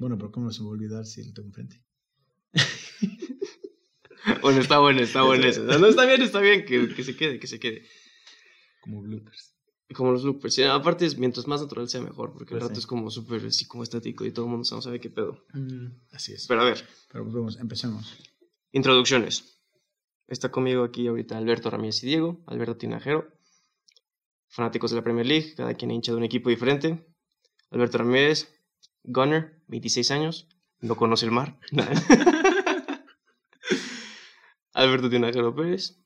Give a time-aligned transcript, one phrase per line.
[0.00, 1.82] Bueno, pero ¿cómo se me va a olvidar si lo tengo enfrente?
[4.42, 5.62] bueno, está bueno, está bueno eso.
[5.64, 7.84] No, está bien, está bien, que, que se quede, que se quede.
[8.80, 9.54] Como bloopers.
[9.94, 10.54] Como los bloopers.
[10.54, 12.80] Sí, aparte, mientras más natural sea mejor, porque el Pues rato sí.
[12.80, 15.44] es como súper así como estático y todo el mundo no sabe qué pedo.
[16.10, 16.46] Así es.
[16.46, 18.16] Pero a ver, Pero pues vamos, empecemos.
[18.72, 19.60] introducciones.
[20.26, 23.32] Está conmigo aquí ahorita Alberto Ramírez y Diego, Alberto Tinajero,
[24.48, 27.06] fanáticos de la Premier League, cada quien hincha de un equipo diferente.
[27.70, 28.48] Alberto Ramírez,
[29.06, 30.48] Gunner, 26 años,
[30.80, 31.58] no conoce el mar.
[34.74, 35.98] Alberto Tinajero Pérez,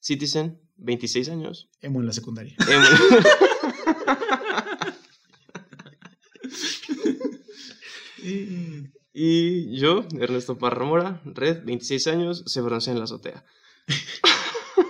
[0.00, 1.68] Citizen, 26 años.
[1.80, 2.56] Emo en la secundaria.
[2.68, 2.82] Em-
[9.12, 13.44] y yo, Ernesto Parra Mora, Red, 26 años, se broncea en la azotea.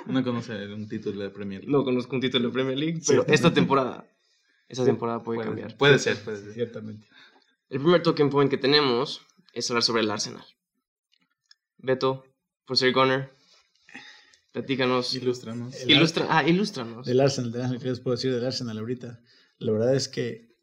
[0.07, 1.73] No conoce un título de Premier League.
[1.73, 4.07] No conozco un título de Premier League, pero esta temporada,
[4.69, 5.77] esta temporada puede, puede, cambiar.
[5.77, 6.53] Puede ser, puede ser.
[6.53, 7.09] Ciertamente.
[7.69, 10.45] El primer token point que tenemos es hablar sobre el Arsenal.
[11.79, 12.25] Beto,
[12.65, 13.33] por ser Gunner,
[14.53, 15.15] platícanos.
[15.15, 15.75] Ilústranos.
[15.83, 17.07] El Ilustra, ah, ilústranos.
[17.07, 19.21] Del Arsenal, del Arsenal, ¿qué les puedo decir del Arsenal ahorita?
[19.59, 20.57] La verdad es que,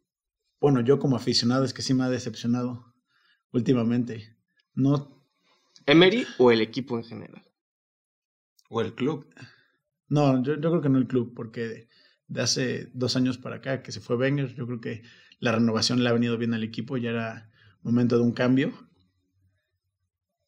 [0.60, 2.94] bueno, yo como aficionado es que sí me ha decepcionado
[3.52, 4.36] últimamente.
[4.74, 5.14] No,
[5.86, 7.42] ¿Emery o el equipo en general?
[8.70, 9.26] O el club.
[10.08, 11.88] no, yo, yo creo que no el club, porque
[12.34, 15.02] de, hace dos años para acá que se fue Wenger, yo creo que
[15.40, 17.50] la renovación le ha venido bien al equipo, ya era
[17.82, 18.72] momento de un cambio.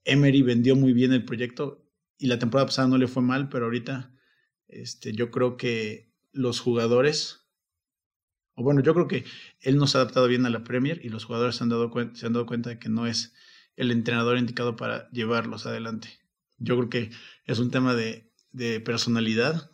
[0.07, 1.85] Emery vendió muy bien el proyecto
[2.17, 4.11] y la temporada pasada no le fue mal, pero ahorita
[4.69, 7.47] este, yo creo que los jugadores,
[8.55, 9.25] o bueno, yo creo que
[9.61, 11.91] él no se ha adaptado bien a la Premier y los jugadores se han dado,
[11.91, 13.35] cuen- se han dado cuenta de que no es
[13.77, 16.09] el entrenador indicado para llevarlos adelante.
[16.59, 17.11] Yo creo que
[17.45, 19.71] es un tema de, de personalidad.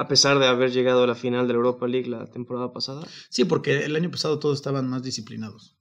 [0.00, 3.06] A pesar de haber llegado a la final de la Europa League la temporada pasada.
[3.28, 5.76] Sí, porque el año pasado todos estaban más disciplinados.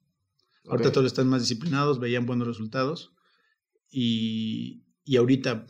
[0.65, 3.13] Ahorita todos están más disciplinados, veían buenos resultados.
[3.89, 5.65] Y, y ahorita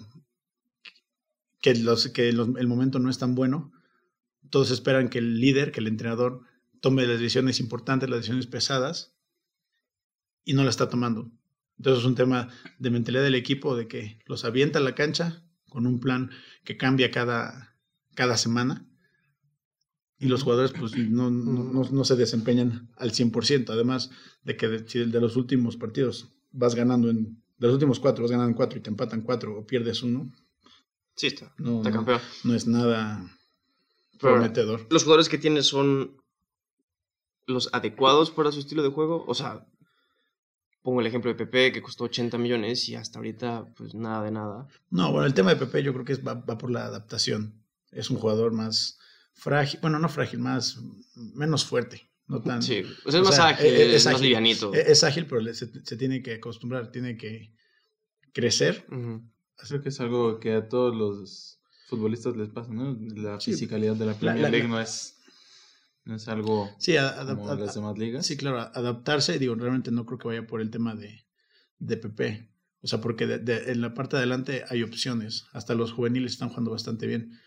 [1.61, 3.71] que, los, que los- el momento no es tan bueno,
[4.49, 6.41] todos esperan que el líder, que el entrenador,
[6.81, 9.13] tome las decisiones importantes, las decisiones pesadas,
[10.43, 11.31] y no la está tomando.
[11.77, 12.49] Entonces es un tema
[12.79, 16.31] de mentalidad del equipo, de que los avienta a la cancha con un plan
[16.63, 17.68] que cambia cada,
[18.19, 18.85] cada semana.
[20.17, 23.69] Y los jugadores pues no, no, no- no se desempeñan al 100%.
[23.69, 24.11] Además
[24.43, 27.41] de que de, si de los últimos partidos vas ganando en...
[27.57, 30.29] De los últimos cuatro vas ganando en cuatro y te empatan cuatro o pierdes uno,
[31.15, 31.53] Sí, está.
[31.57, 32.19] no, Está campeón.
[32.43, 33.21] no es nada
[34.19, 34.85] Pero- prometedor.
[34.89, 36.17] ¿Los jugadores que tiene son
[37.47, 39.23] los adecuados para su estilo de juego?
[39.27, 39.65] O sea,
[40.81, 44.31] pongo el ejemplo de Pepe, que costó 80 millones y hasta ahorita, pues nada de
[44.31, 44.67] nada.
[44.89, 47.53] No, bueno, el tema de Pepe yo creo que es, va, va por la adaptación.
[47.91, 48.97] Es un jugador más
[49.33, 50.79] frágil, bueno, no frágil, más
[51.15, 52.09] menos fuerte.
[52.27, 54.23] No tan, Sí, o sea, es o más sea, ágil, es- es es más ágil.
[54.27, 54.73] livianito.
[54.73, 57.53] Es, es ágil, pero se, se tiene que acostumbrar, tiene que
[58.33, 58.85] crecer.
[58.87, 62.95] Creo que es algo que a todos los futbolistas les pasa, ¿no?
[63.15, 63.51] La Sí.
[63.51, 65.15] fisicalidad de la Premier la- League no es
[66.05, 68.25] no es algo Sí, a- como las demás ligas.
[68.25, 71.25] Sí, claro, adaptarse, digo, realmente no creo que vaya por el tema de,
[71.77, 72.49] de PP.
[72.81, 75.45] O sea, porque de- de- en la parte de adelante hay opciones.
[75.51, 77.37] Hasta los juveniles están jugando bastante bien.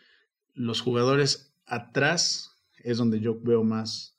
[0.54, 2.50] Los jugadores atrás
[2.84, 4.16] es donde yo veo más,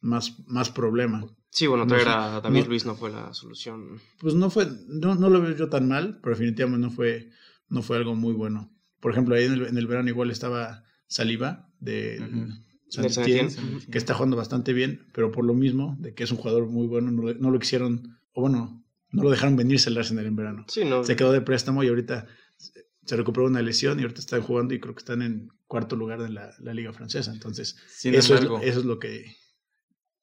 [0.00, 1.24] más, más problema.
[1.50, 4.00] Sí, bueno, No traer a David no- Luis no fue la solución.
[4.20, 7.30] Pues no fue, no, no lo veo yo tan mal, pero definitivamente no fue,
[7.68, 8.70] no fue algo muy bueno.
[9.00, 12.52] Por ejemplo, ahí en el, en el verano igual estaba Saliba de Ujú.
[12.88, 13.86] San Del San Etienne, Etienne.
[13.90, 16.86] que está jugando bastante bien, pero por lo mismo, de que es un jugador muy
[16.86, 20.64] bueno, no, lo quisieron, o bueno, no lo dejaron venirse al Arsenal en verano.
[20.68, 21.04] Sí, no.
[21.04, 24.72] Se quedó de préstamo y ahorita se- se recuperó una lesión y ahorita están jugando
[24.74, 27.32] y creo que están en cuarto lugar de la, la liga francesa.
[27.32, 29.34] Entonces, Sin eso, embargo, es, eso es lo que...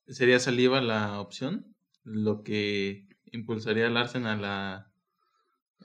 [0.08, 4.94] sería Saliba la opción, lo que impulsaría al Arsenal a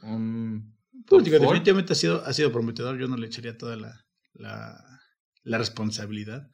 [0.02, 0.76] un
[1.06, 4.04] Pues, digo, definitivamente ha sido, ha sido prometedor, yo no le echaría toda la,
[4.34, 5.00] la,
[5.44, 6.50] la responsabilidad,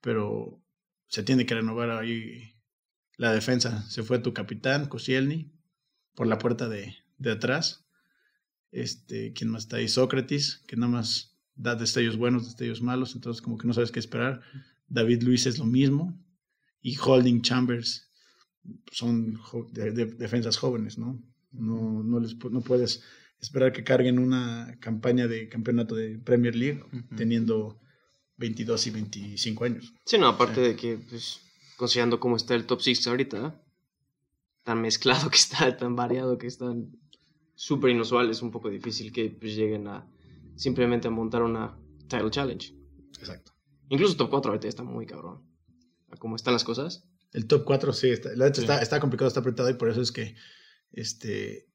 [0.00, 0.62] pero
[1.08, 2.54] se tiene que renovar ahí
[3.18, 3.82] la defensa.
[3.90, 5.52] Se fue tu capitán, Koscielny,
[6.14, 7.86] por la puerta de, de atrás.
[8.72, 9.88] Este, ¿quién más está ahí?
[9.88, 11.29] Sócrates, que nada más
[11.62, 14.40] da destellos buenos, destellos malos, entonces como que no sabes qué esperar.
[14.88, 16.18] David Luis es lo mismo.
[16.82, 18.08] Y Holding Chambers
[18.92, 21.22] son jo- de- de- defensas jóvenes, ¿no?
[21.52, 23.02] No, no, les, no puedes
[23.40, 27.16] esperar que carguen una campaña de campeonato de Premier League Ujú.
[27.16, 27.78] teniendo
[28.38, 29.92] 22 y 25 años.
[30.06, 31.40] Sí, no, aparte de que, pues,
[31.76, 33.60] considerando cómo está el top 6 ahorita,
[34.64, 36.74] tan mezclado que está, tan variado que está,
[37.54, 40.06] súper inusual, es un poco difícil que pues, lleguen a
[40.56, 42.74] simplemente montar una title challenge.
[43.18, 43.52] Exacto.
[43.88, 45.42] Incluso top 4 ahorita está muy cabrón.
[46.18, 47.04] Cómo están las cosas.
[47.32, 48.60] El top 4, sí, está, la Sí.
[48.62, 50.34] está, está complicado, está apretado y por eso es que
[50.92, 51.68] este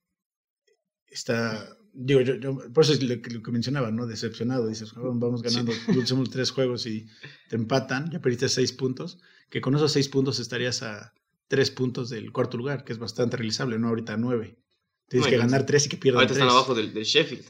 [1.08, 1.68] está.
[1.94, 4.06] Digo, yo, yo- por eso es lo que, lo que mencionaba, ¿no?
[4.06, 4.68] Decepcionado.
[4.68, 7.08] Dices, "Cabrón, vamos ganando los últimos tres juegos y
[7.50, 9.20] te empatan, ya perdiste seis puntos.
[9.50, 11.14] Que con esos seis puntos estarías a
[11.48, 13.88] tres puntos del cuarto lugar, que es bastante realizable, ¿no?
[13.88, 14.60] Ahorita nueve.
[15.08, 16.44] Tienes No, que ganar tres y que pierdan Ahorita tres.
[16.44, 17.46] están abajo del, del Sheffield.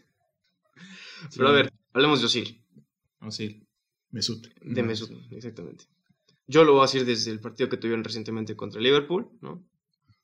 [1.30, 1.38] Sí.
[1.38, 2.63] Pero a ver, hablemos de Osil.
[3.22, 3.66] O sí.
[4.12, 4.48] Mesut.
[4.62, 4.83] De.
[4.83, 5.86] Mesut, exactamente.
[6.48, 9.63] Yo lo voy a decir desde el partido que tuvieron recientemente contra Liverpool, ¿no?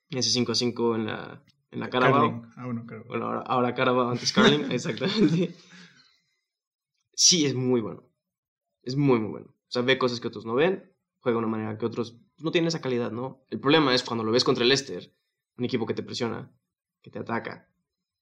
[0.09, 2.21] Ese 5 a 5 en la, en la Carabao.
[2.21, 2.51] Carling.
[2.55, 3.07] Ah, bueno, Carling.
[3.07, 5.55] Bueno, ahora, ahora Carabao antes Carling, exactamente.
[7.13, 8.03] Sí, es muy bueno.
[8.83, 9.47] Es muy, muy bueno.
[9.47, 12.51] O sea, ve cosas que otros no ven, juega de una manera que otros no
[12.51, 13.45] tienen esa calidad, ¿no?
[13.49, 15.13] El problema es cuando lo ves contra el Leicester,
[15.57, 16.51] un equipo que te presiona,
[17.01, 17.69] que te ataca,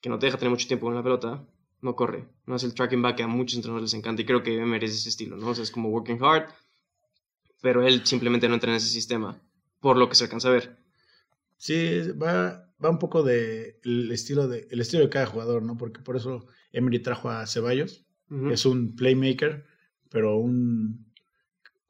[0.01, 1.47] que no te deja tener mucho tiempo con la pelota,
[1.81, 2.27] no corre.
[2.45, 4.85] No es el tracking back que a muchos entrenadores les encanta y creo que Emery
[4.85, 5.49] es ese estilo, ¿no?
[5.49, 6.49] O sea, es como working hard,
[7.61, 9.41] pero él simplemente no entra en ese sistema,
[9.79, 10.77] por lo que se alcanza a ver.
[11.57, 15.77] Sí, va, va un poco de el estilo de el estilo de cada jugador, ¿no?
[15.77, 18.49] Porque por eso Emery trajo a Ceballos, Ujú.
[18.51, 19.65] es un playmaker,
[20.09, 21.05] pero un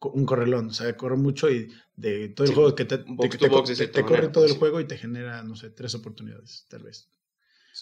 [0.02, 4.06] un correlón, o sea, corre mucho y de todo el Sí, juego que te, te-
[4.06, 7.10] corre todo el juego y te genera, no sé, tres oportunidades, tal vez.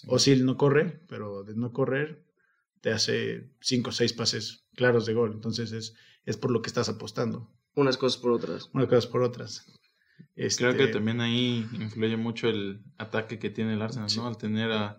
[0.00, 0.06] Sí.
[0.10, 2.24] O si no corre, pero de no correr
[2.80, 6.68] te hace cinco o seis pases claros de gol, entonces es, es por lo que
[6.68, 8.70] estás apostando, Unas cosas por otras.
[8.72, 9.64] unas cosas por otras.
[10.34, 14.18] Creo que Este, también ahí influye mucho el ataque que tiene el Arsenal, Sí.
[14.18, 14.26] ¿no?
[14.28, 14.98] Al tener a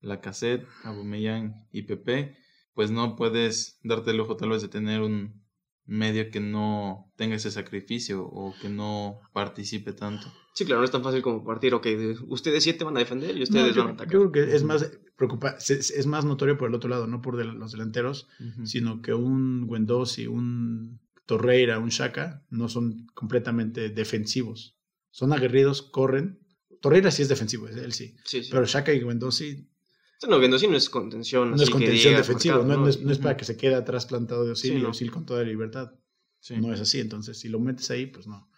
[0.00, 2.36] Lacazette, Aubameyang y Pepe,
[2.74, 5.44] pues no puedes darte el lujo tal vez de tener un
[5.86, 10.32] medio que no tenga ese sacrificio o que no participe tanto.
[10.52, 13.30] Sí, claro, no es tan fácil como partir, ok, de- ustedes siete van a defender
[13.36, 14.12] y No, ustedes yo, van a atacar.
[14.12, 17.20] yo creo que es más preocupa es, es más notorio por el otro lado, no
[17.22, 18.28] por de los delanteros,
[18.64, 24.76] sino que un Wendosi, un Torreira, un Shaka no son completamente defensivos.
[25.10, 26.40] Son aguerridos, corren.
[26.80, 28.16] Torreira sí es defensivo, él sí.
[28.24, 28.48] Sí, sí.
[28.50, 29.00] Pero Shaka y
[30.20, 31.50] sea, no, viendo así no es contención.
[31.50, 33.22] no así es que contención defensiva, marcado, no, no es, no es Ujú.
[33.24, 34.90] para que se quede atrás plantado de Osil Sí, y no.
[34.90, 35.92] Osil con toda libertad.
[36.40, 36.56] Sí.
[36.56, 38.49] No es así, entonces si lo metes ahí, pues no.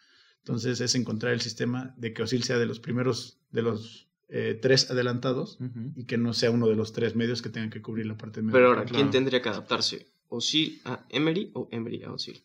[0.44, 4.58] Entonces es encontrar el sistema de que Osil sea de los primeros, de los eh,
[4.60, 5.92] tres adelantados Ujú.
[5.94, 8.40] y que no sea uno de los tres medios que tengan que cubrir la parte
[8.42, 8.52] media.
[8.54, 8.96] Pero ahora, Claro.
[8.96, 10.06] ¿quién tendría que adaptarse?
[10.28, 12.42] ¿Osil a Emery o Emery a Osil?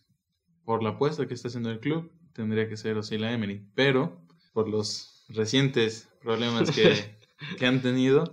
[0.66, 3.66] Por la apuesta que está haciendo el club, tendría que ser Osila Emery.
[3.74, 4.22] Pero
[4.54, 7.18] por los recientes problemas que,
[7.58, 8.32] que han tenido,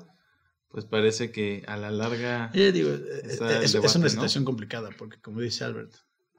[0.68, 2.50] pues parece que a la larga...
[2.52, 4.10] Eh, digo, es, es debate, una ¿no?
[4.10, 5.94] situación complicada porque como dice Albert,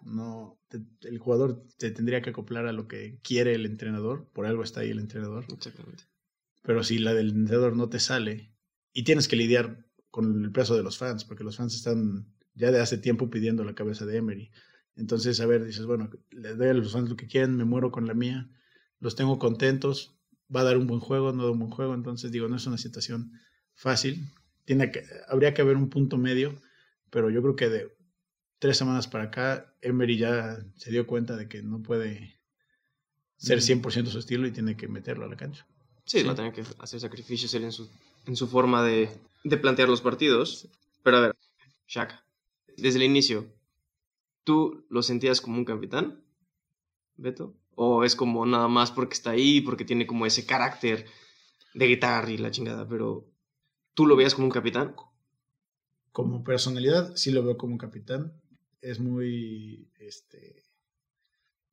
[0.06, 4.46] no, te- el jugador se tendría que acoplar a lo que quiere el entrenador, por
[4.46, 6.04] algo está ahí el entrenador, Exactamente.
[6.63, 8.52] pero si la del entrenador no te sale
[8.94, 12.72] y tienes que lidiar con el peso de los fans, porque los fans están ya
[12.72, 14.52] de hace tiempo pidiendo la cabeza de Emery.
[14.96, 17.92] Entonces, a ver, dices, bueno, le doy a los fans lo que quieren, me muero
[17.92, 18.50] con la mía,
[19.00, 20.18] los tengo contentos,
[20.56, 22.66] va a dar un buen juego, no da un buen juego, entonces digo, no es
[22.66, 23.34] una situación
[23.74, 24.25] fácil.
[24.63, 26.56] Tiene que, habría que haber un punto medio,
[27.10, 27.94] pero yo creo que de
[28.65, 32.39] tres semanas para acá, Emery ya se dio cuenta de que no puede
[33.38, 33.65] ser Ujú.
[33.89, 35.67] 100% su estilo y tiene que meterlo a la cancha.
[36.03, 36.25] Sí, Sí.
[36.25, 37.88] va a tener que hacer sacrificios él en su,
[38.25, 39.12] en su forma de,
[39.44, 40.67] de plantear los partidos.
[41.03, 41.35] Pero a ver,
[41.88, 42.25] Shaka,
[42.75, 43.53] desde el inicio,
[44.44, 46.23] ¿tú lo sentías como un capitán,
[47.17, 47.56] Beto?
[47.75, 51.06] ¿O es como nada más porque está ahí, porque tiene como ese carácter
[51.75, 52.88] de guitarra y la chingada?
[52.89, 53.27] Pero
[53.93, 54.95] ¿tú lo veías como un capitán?
[56.12, 58.41] como personalidad sí lo veo como un capitán.
[58.86, 60.63] Es muy, este,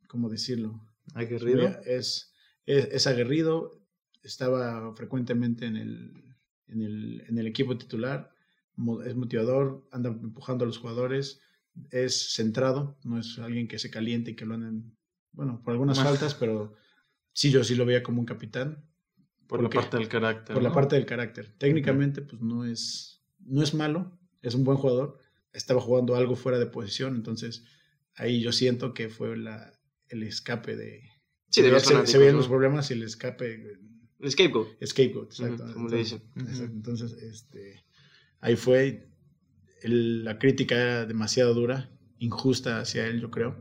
[0.06, 0.80] ¿cómo decirlo?
[1.14, 1.68] Aguerrido.
[1.84, 2.32] Es,
[2.64, 3.82] es, es aguerrido,
[4.22, 6.34] estaba frecuentemente en el,
[6.68, 8.32] en el, en el equipo titular,
[9.04, 11.42] es motivador, anda empujando a los jugadores,
[11.90, 14.96] es centrado, no es alguien que se caliente y que lo anden,
[15.32, 16.74] bueno, por algunas faltas, pero
[17.34, 18.88] sí, yo sí lo veía como un capitán.
[19.46, 20.54] Por la parte del carácter.
[20.54, 21.54] Por la parte del carácter.
[21.58, 25.18] Técnicamente, pues no es, no es malo, es un buen jugador.
[25.52, 27.64] Estaba jugando algo fuera de posición, entonces
[28.14, 29.72] ahí yo siento que fue la,
[30.08, 31.02] el escape de...
[31.50, 32.38] Sí, de los se- se veían ¿no?
[32.38, 33.78] los problemas y el escape,
[34.20, 34.68] El scapegoat.
[34.86, 35.64] scapegoat, exacto.
[35.64, 36.48] Ujú, como le Entonces, dicen.
[36.48, 36.72] exacto.
[36.74, 37.84] Entonces, este,
[38.40, 39.08] ahí fue,
[39.82, 43.56] el- la crítica era demasiado dura, injusta hacia él, yo creo.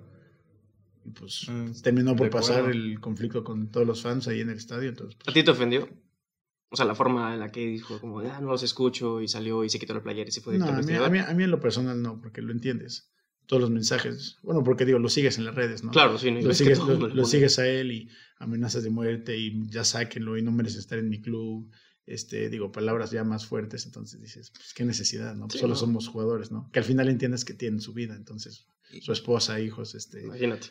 [1.04, 4.58] Y pues Mm, terminó por pasar el conflicto con todos los fans ahí en el
[4.58, 4.90] estadio.
[4.90, 5.90] Entonces, pues, ¿A ti te ofendió?
[6.74, 9.66] O sea, la forma en la que dijo como, ah, no los escucho y salió
[9.66, 11.44] y se quitó la playera y se fue No, a mí, a, mí, a mí
[11.44, 13.12] en lo personal no, porque lo entiendes.
[13.46, 15.92] Todos los mensajes, bueno, porque digo, lo sigues en las redes, ¿no?
[15.92, 19.84] Claro, sí, no, Lo sigues, lo, sigues a él y amenazas de muerte y ya
[19.84, 21.70] sáquenlo y no mereces estar en mi club.
[22.06, 25.50] Este, digo, palabras ya más fuertes, entonces dices, pues qué necesidad, ¿no?
[25.50, 25.80] Sí, Solo no.
[25.80, 26.70] somos jugadores, ¿no?
[26.72, 28.68] Que al final entiendes que tienen su vida, entonces
[29.02, 30.68] su esposa, hijos, este, Imagínate.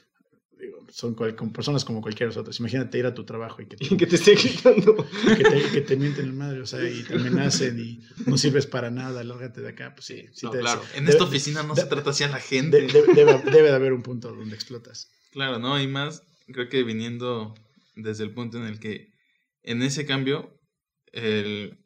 [0.89, 2.59] Son cual- como personas como cualquiera otras.
[2.61, 4.97] Imagínate ir a tu trabajo y que te, que te esté gritando.
[5.37, 8.67] que te, que te mienten la madre, o sea, y te amenacen y no sirves
[8.67, 10.27] para nada, lárgate de acá, pues sí.
[10.33, 10.83] sí No, te- claro.
[10.95, 12.81] En debe- esta oficina no de- se trata así a la de- gente.
[12.81, 15.11] de- debe, debe de haber un punto donde explotas.
[15.33, 15.81] Claro, ¿no?
[15.81, 17.55] Y más, creo que viniendo
[17.97, 19.13] desde el punto en el que
[19.63, 20.59] en ese cambio,
[21.13, 21.79] el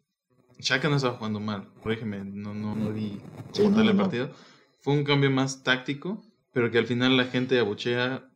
[0.61, 3.21] Shaka no estaba jugando mal, corrígeme, no, no, no vi
[3.53, 3.97] Sí, el no.
[3.97, 4.33] partido.
[4.81, 6.23] Fue un cambio más táctico,
[6.53, 8.29] pero que al final la gente abuchea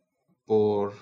[0.49, 0.93] por,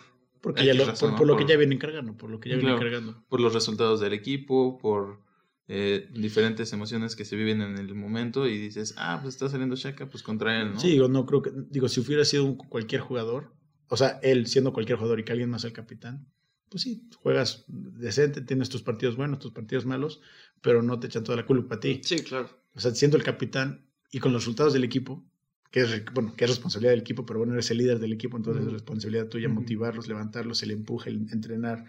[0.42, 1.18] Porque ya lo, razón, por, ¿no?
[1.20, 2.92] por lo que ya vienen cargando, por lo que ya vienen Claro.
[2.92, 3.24] cargando.
[3.30, 5.22] por los resultados del equipo, por
[5.70, 9.78] eh, diferentes emociones que se viven en el momento y dices, ah, pues está saliendo
[9.78, 10.80] Shaka, pues contra él, ¿no?
[10.82, 13.54] Sí, digo, no creo que, digo, si hubiera sido un- cualquier jugador,
[13.88, 16.28] o sea, él siendo cualquier jugador y que alguien más sea el capitán,
[16.70, 20.20] pues sí, juegas decente, tienes tus partidos buenos, tus partidos malos,
[20.62, 22.02] pero no te echan toda la culpa a ti.
[22.04, 22.50] Sí, claro.
[22.76, 25.26] O sea, siendo el capitán y con los resultados del equipo,
[25.72, 28.38] que es, bueno, que es responsabilidad del equipo, pero bueno, eres el líder del equipo,
[28.38, 31.86] entonces es responsabilidad tuya motivarlos, levantarlos, el empuje, el entrenar.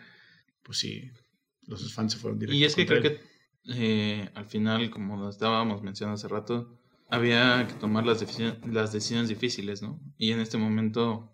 [0.63, 1.11] Pues sí,
[1.67, 2.61] los fans se fueron directos.
[2.61, 3.03] Y es que creo él.
[3.03, 3.21] que
[3.75, 8.25] eh, al final, como lo estábamos mencionando hace rato, había que tomar las,
[8.67, 10.01] las decisiones difíciles, ¿no?
[10.17, 11.33] Y en este momento,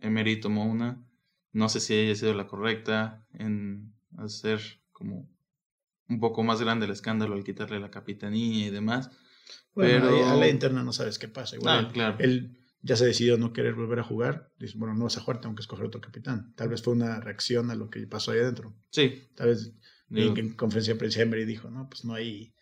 [0.00, 1.04] Emery tomó una,
[1.52, 4.60] no sé si haya sido la correcta, en hacer
[4.92, 5.28] como
[6.08, 9.10] un poco más grande el escándalo al quitarle la capitanía y demás.
[9.74, 11.56] Bueno, pero- a la interna no sabes qué pasa.
[11.56, 12.16] Igual Ah, él- claro.
[12.20, 14.50] él ya se decidió no querer volver a jugar.
[14.58, 16.52] Dice, bueno, no vas a jugar, tengo que escoger otro capitán.
[16.56, 18.74] Tal vez fue una reacción a lo que pasó ahí adentro.
[18.90, 19.74] Sí, Tal vez
[20.08, 22.54] digo, en, en conferencia de prensa Emery dijo, no, pues no hay...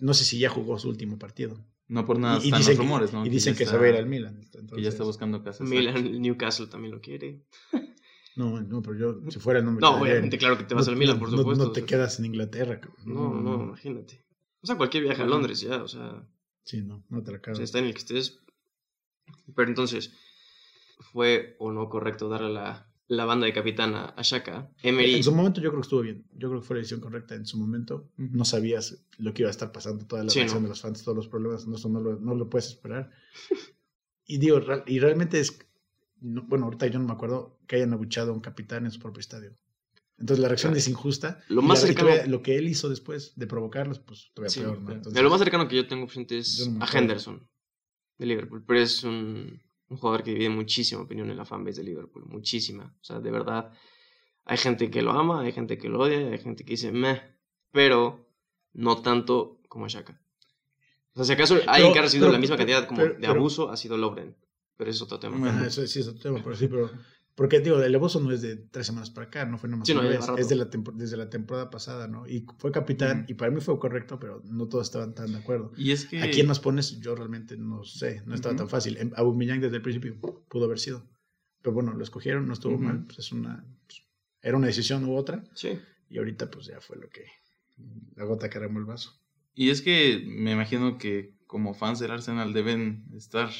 [0.00, 1.64] No sé si ya jugó su último partido.
[1.86, 3.26] no por nada y, dicen los rumores, que, ¿no?
[3.26, 4.40] y dicen que, está- se va a ir al Milan.
[4.74, 5.68] Que ya está buscando casas.
[5.68, 7.42] Milan, Newcastle también lo quiere.
[8.36, 10.86] No, no, pero yo, si fuera, no me No, obviamente, en- claro que te vas
[10.88, 11.66] no- al Milan, por no- supuesto.
[11.66, 12.80] No, te o sea, quedas en Inglaterra.
[12.80, 13.04] cabrón.
[13.06, 14.24] No, no, imagínate.
[14.60, 16.26] O sea, cualquier viaje a Londres ya, o sea,
[16.64, 17.58] Sí, no, no te la o acabas.
[17.58, 18.40] sea, está en el que estés.
[19.54, 20.12] Pero entonces,
[21.12, 24.70] ¿fue o no correcto darle la, la banda de capitán a, a Shaka?
[24.82, 25.14] Emery.
[25.14, 26.24] En su momento yo creo que estuvo bien.
[26.34, 28.10] Yo creo que fue la decisión correcta en su momento.
[28.16, 30.66] No sabías lo que iba a estar pasando, toda la Sí, reacción ¿no?
[30.66, 31.66] de los fans, todos los problemas.
[31.66, 33.10] No, no, lo, no lo puedes esperar.
[34.26, 35.58] Y digo, y realmente es...
[36.22, 38.98] no- bueno, ahorita yo no me acuerdo que hayan abuchado a un capitán en su
[38.98, 39.54] propio estadio.
[40.18, 40.78] Entonces la reacción Claro.
[40.78, 41.42] es injusta.
[41.48, 44.60] Lo más la- cercano- todavía lo que él hizo después de provocarlos, pues todavía Sí,
[44.60, 44.90] peor, ¿no?
[44.92, 46.88] Entonces, Mira, lo más cercano que yo tengo presente es Yo no a.
[46.88, 47.48] Henderson,
[48.18, 48.64] de Liverpool.
[48.66, 52.24] Pero es un, un jugador que divide muchísima opinión en la fanbase de Liverpool.
[52.26, 52.96] Muchísima.
[53.00, 53.72] O sea, de verdad.
[54.46, 57.20] Hay gente que lo ama, hay gente que lo odia, hay gente que dice meh.
[57.72, 58.28] Pero
[58.74, 60.20] no tanto como Shaka.
[61.12, 63.18] O sea, si acaso alguien que ha recibido pero- la misma pero- cantidad como pero-
[63.18, 64.36] de abuso ha sido Lovren.
[64.76, 65.36] Pero es otro tema.
[65.38, 65.64] Bueno.
[65.64, 66.90] Eso sí es otro tema, pero sí, pero...
[67.34, 69.94] Porque, digo, el abuso no es de tres semanas para acá, no fue nomás Sí,
[69.94, 72.28] no, vez, es de la desde la temporada pasada, ¿no?
[72.28, 75.72] Y fue capitán, y para mí fue correcto, pero no todos estaban tan de acuerdo.
[75.76, 76.22] Y es que...
[76.22, 77.00] ¿A quién más pones?
[77.00, 78.96] Yo realmente no sé, no estaba tan fácil.
[78.98, 80.16] Em- Aubameyang desde el principio
[80.48, 81.08] pudo haber sido.
[81.60, 83.64] Pero bueno, lo escogieron, no estuvo mal, pues es una...
[83.86, 84.02] pues,
[84.40, 85.78] era una decisión u otra, Sí.
[86.08, 87.24] y ahorita pues ya fue lo que...
[88.14, 89.18] La gota que remó el vaso.
[89.54, 93.50] Y es que me imagino que como fans del Arsenal deben estar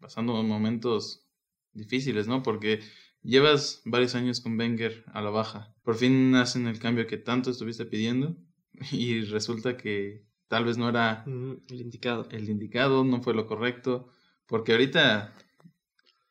[0.00, 1.26] pasando momentos
[1.72, 2.42] difíciles, ¿no?
[2.42, 2.80] Porque
[3.22, 5.74] llevas varios años con Wenger a la baja.
[5.82, 8.36] Por fin hacen el cambio que tanto estuviste pidiendo
[8.92, 12.28] y resulta que tal vez no era Mm, El indicado.
[12.30, 14.08] el indicado, no fue lo correcto.
[14.46, 15.32] Porque ahorita,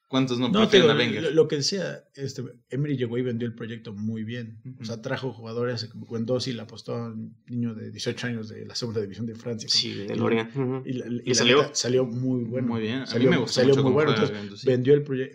[0.07, 1.24] ¿cuántos no, No, prefieren digo, a Wenger?
[1.24, 4.62] lo, lo que decía, este, Emery llegó y vendió el proyecto muy bien.
[4.79, 8.75] O sea, trajo jugadores, Guendouzi le apostó a un niño de 18 años de la
[8.75, 9.67] segunda división de Francia.
[9.69, 10.51] Sí, de Y- Lorient.
[10.86, 11.62] Y, la- y ¿Y la salió?
[11.63, 12.67] neta, salió muy bueno.
[12.67, 14.12] Muy bien, a mí me gustó salió mucho muy bueno.
[14.12, 14.69] Entonces, el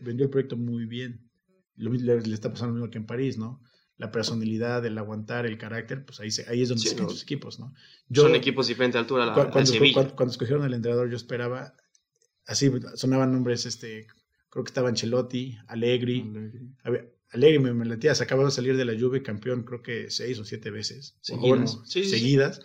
[0.05, 1.26] vendió el proyecto muy bien.
[1.77, 3.61] Lo mismo le, le está pasando lo mismo que en París, ¿no?
[3.99, 7.09] La personalidad, el aguantar, el carácter, pues ahí, se- ahí es donde Sí, se no.
[7.09, 7.73] sus equipos, ¿no?
[8.13, 9.95] Son equipos de diferente altura a la, cu- a la cuando, Sevilla.
[9.95, 11.75] cuando- cuando escogieron al entrenador, yo esperaba,
[12.47, 14.07] así sonaban nombres, este,
[14.51, 16.31] creo que estaba Ancelotti, Allegri,
[17.31, 20.39] Allegri me, me latía, se acababa de salir de la Juve campeón, creo que seis
[20.39, 21.49] o siete veces, Seguidas.
[21.49, 22.61] bueno, Sí, seguidas,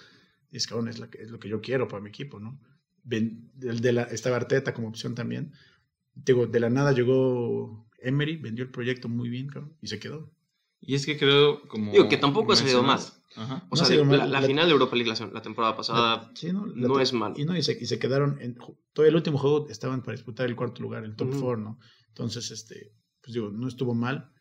[0.51, 2.59] y es, cabrón, es, la es lo que yo quiero para mi equipo, ¿no?
[3.03, 5.53] Ven- el de la, estaba Arteta como opción también,
[6.13, 10.31] digo, de la nada llegó Emery, vendió el proyecto muy bien, cabrón, y se quedó.
[10.79, 11.91] Y es que creo como...
[11.91, 13.65] Digo, que tampoco ha salido mencionas- Ajá.
[13.70, 14.17] O No sea, mal.
[14.17, 16.65] la, la La- final de Europa League la, la temporada pasada Sí, ¿no?
[16.65, 17.36] La no es malo.
[17.38, 18.58] Y no, y se, y se quedaron en
[18.91, 21.39] todo el último juego estaban para disputar el cuarto lugar, el top Ujú.
[21.39, 21.79] four, ¿no?
[22.10, 22.91] Entonces, este,
[23.22, 24.31] pues digo, no estuvo mal.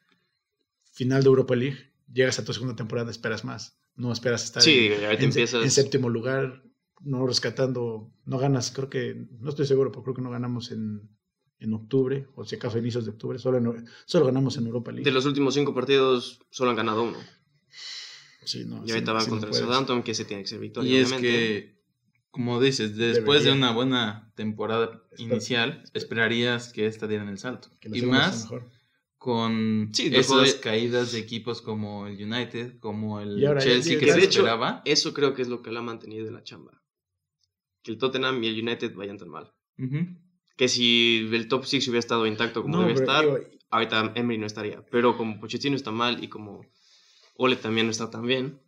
[0.92, 1.78] Final de Europa League,
[2.12, 3.78] llegas a tu segunda temporada, esperas más.
[3.94, 6.64] No esperas estar Sí, en, ahorita en- empiezas- en séptimo lugar,
[7.00, 11.08] no rescatando, no ganas, creo que, no estoy seguro, pero creo que no ganamos en,
[11.60, 14.90] en octubre, o si acaso a inicios de octubre, solo, en- solo ganamos en Europa
[14.92, 15.04] League.
[15.04, 17.18] De los últimos cinco partidos solo han ganado uno.
[18.44, 19.54] Sí, no, y sí, ahorita van sí no contra el.
[19.56, 20.90] Southampton, que ese tiene que ser victoria.
[20.90, 21.78] Y es que,
[22.30, 23.52] como dices, después Debería.
[23.52, 27.68] de una buena temporada Espera- inicial, esperarías que esta dieran el salto.
[27.82, 28.68] Y más mejor.
[29.18, 33.66] con Sí, esas de- caídas de equipos como el United, como el Y ahora ya-
[33.72, 34.80] Chelsea que se hecho, esperaba.
[34.86, 36.80] Eso creo que es lo que lo ha mantenido en la chamba.
[37.82, 39.52] Que el Tottenham y el United vayan tan mal.
[39.78, 40.06] Ujú.
[40.60, 43.38] Que si el top 6 hubiera estado intacto como No, debe estar, digo,
[43.70, 44.78] ahorita Emery no estaría.
[44.92, 46.66] Pero como Pochettino está mal y como
[47.36, 48.60] Ole también no está tan bien,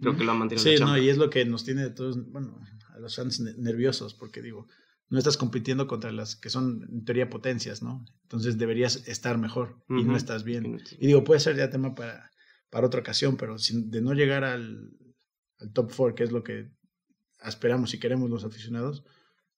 [0.00, 1.82] creo que lo ha mantenido en Sí, la no, y es lo que nos tiene
[1.82, 2.60] de todos, bueno,
[2.94, 4.68] a los fans ne- nerviosos, porque digo,
[5.08, 8.04] no estás compitiendo contra las que son en teoría potencias, ¿no?
[8.22, 10.12] Entonces deberías estar mejor y Ujú.
[10.12, 10.80] no estás bien.
[11.00, 12.30] Y digo, puede ser ya tema para,
[12.70, 14.92] para otra ocasión, pero sin, de no llegar al,
[15.58, 16.70] al top 4, que es lo que
[17.44, 19.02] esperamos y queremos los aficionados,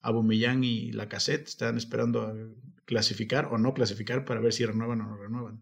[0.03, 2.35] Abumillán y Lacazette están esperando a
[2.85, 5.61] clasificar o no clasificar para ver si renuevan o no renuevan.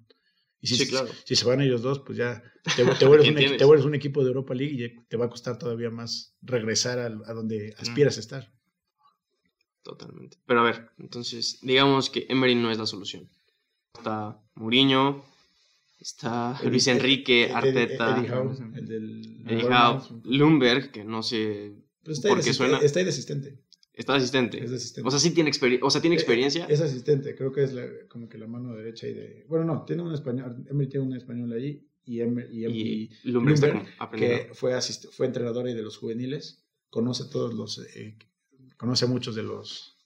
[0.63, 1.09] Y si, Sí, claro.
[1.25, 2.43] si se van ellos dos, pues ya
[2.77, 3.57] te, te vuelves ¿Quién un, equi- tienes?
[3.59, 6.99] te vuelves un equipo de Europa League y te va a costar todavía más regresar
[6.99, 8.53] a, donde aspiras a estar.
[9.83, 10.37] Totalmente.
[10.47, 13.29] Pero a ver, entonces, digamos que Emery no es la solución.
[13.95, 15.25] Está Mourinho,
[15.99, 19.65] está Luis Enrique, Arteta, Eddie Howe, el del.
[19.73, 21.73] Howe, Lumberg, que no sé,
[22.05, 23.59] Pues de asistente- suena- está ahí de asistente.
[23.95, 24.63] Está de asistente.
[24.63, 25.07] Es de asistente.
[25.07, 26.67] O sea, sí tiene, experi- o sea, tiene Eh, experiencia.
[26.67, 29.45] Es asistente, creo que es la- como que la mano derecha y de...
[29.49, 33.33] Bueno, no, tiene un español, Emery tiene un español ahí y, Emery, y, y y
[34.17, 37.79] que fue, asist- fue entrenador ahí de los juveniles, conoce todos los...
[37.97, 38.17] eh,
[38.77, 39.99] conoce a muchos de los,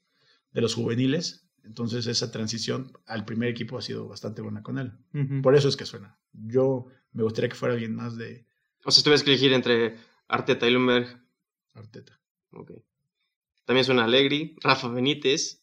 [0.52, 4.92] de los juveniles, entonces esa transición al primer equipo ha sido bastante buena con él.
[5.42, 6.18] Por eso es que suena.
[6.32, 8.44] Yo me gustaría que fuera alguien más de
[8.84, 9.96] O sea, si tuvieras que elegir entre
[10.28, 11.06] Arteta y Lumberg,
[11.72, 12.20] Arteta.
[12.50, 12.72] ok.
[13.64, 15.62] También suena Allegri, Rafa Benítez,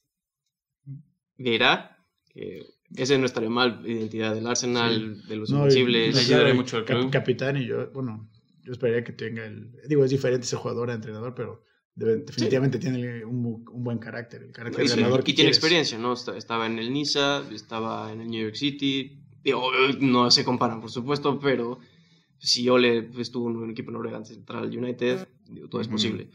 [1.37, 1.97] Vieira,
[2.33, 2.63] que
[2.95, 6.15] ese no estaría mal, identidad del Arsenal, de los No, y- invencibles.
[6.15, 7.11] Le ayudaría y mucho al cap- club.
[7.11, 8.29] Capitán y yo, bueno,
[8.63, 9.71] yo esperaría que tenga el...
[9.87, 11.63] Digo, es diferente ese jugador a entrenador, pero
[11.95, 15.57] debe- definitivamente tiene un, buen carácter, el carácter Y, sí, ganador y que tiene quieres.
[15.57, 16.13] experiencia, ¿no?
[16.13, 19.19] Estaba en el Niza, estaba en el New York City.
[19.43, 21.79] Digo, no se comparan, por supuesto, pero
[22.37, 26.29] si Ole estuvo en un equipo noruegano central United, digo, todo es posible.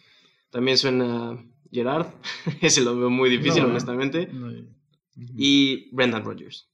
[0.50, 1.36] También suena
[1.76, 2.06] Gerard,
[2.62, 4.28] ese lo veo muy difícil, No, honestamente.
[4.32, 4.50] no,
[5.16, 6.68] y- Brendan Rodgers.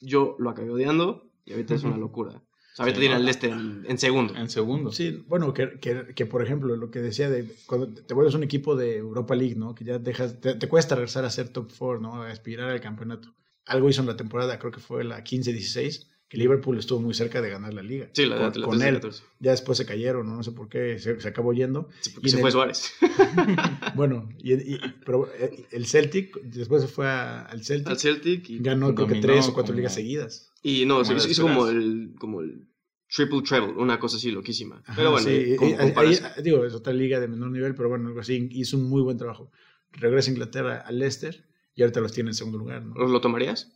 [0.00, 2.30] Yo lo acabé odiando y ahorita es una locura.
[2.32, 3.18] O sea, ahorita Sí, tiene no.
[3.18, 4.34] al Leicester en, en segundo.
[4.36, 4.90] En segundo.
[4.92, 8.42] Sí, bueno, que, que, que, por ejemplo, lo que decía de cuando te vuelves un
[8.42, 9.74] equipo de Europa League, ¿no?
[9.74, 12.22] Que ya dejas, te, te cuesta regresar a ser top 4, ¿no?
[12.22, 13.32] A aspirar al campeonato.
[13.66, 17.40] Algo hizo en la temporada, creo que fue la 15-16, que Liverpool estuvo muy cerca
[17.42, 18.08] de ganar la liga.
[18.12, 18.94] Sí, la de con, la con 13, él.
[18.96, 19.22] 14.
[19.40, 20.36] Ya después se cayeron, ¿no?
[20.36, 21.88] no sé por qué, se, se acabó yendo.
[22.00, 22.92] Sí, Y se fue el- Suárez.
[23.94, 28.48] Bueno, y, y- pero eh, el Celtic después se fue a- al Celtic, Al Celtic
[28.50, 30.50] y ganó creo que tres o cuatro como- ligas seguidas.
[30.62, 32.66] Y no, Como hizo, como el, como el
[33.14, 34.82] triple treble, una cosa así loquísima.
[34.86, 36.30] Ajá, pero bueno, sí, como y- ahí- comparación.
[36.36, 39.02] ahí, digo, es otra liga de menor nivel, pero bueno, algo así, hizo un muy
[39.02, 39.50] buen trabajo.
[39.92, 42.94] Regresa a Inglaterra al Leicester y ahorita los tiene en segundo lugar, ¿no?
[42.94, 43.72] ¿Lo tomarías?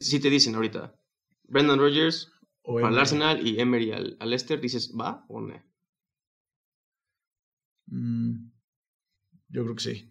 [0.00, 0.94] Si te dicen ahorita,
[1.48, 2.30] Brendan Rodgers
[2.62, 2.98] O para el.
[2.98, 5.62] Arsenal y Emery al, al Leicester, dices, ¿va o no?
[7.86, 8.50] Mm,
[9.48, 10.10] yo creo que sí,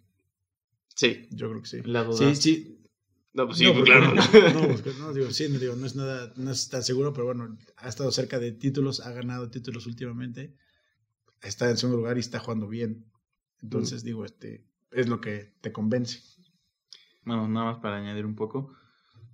[0.96, 1.28] Sí.
[1.32, 1.82] yo creo que sí.
[1.84, 2.18] La duda.
[2.18, 2.80] Sí, sí.
[3.34, 4.54] No, pues sí, No, pues porque- claro.
[4.54, 7.14] No, pues que- no, digo, sí, no, digo, no es nada, no es tan seguro,
[7.14, 10.56] pero bueno, ha estado cerca de títulos, ha ganado títulos últimamente,
[11.42, 13.12] está en segundo lugar y está jugando bien.
[13.62, 16.22] Entonces, digo, este, es lo que te convence.
[17.24, 18.76] Bueno, nada más para añadir un poco.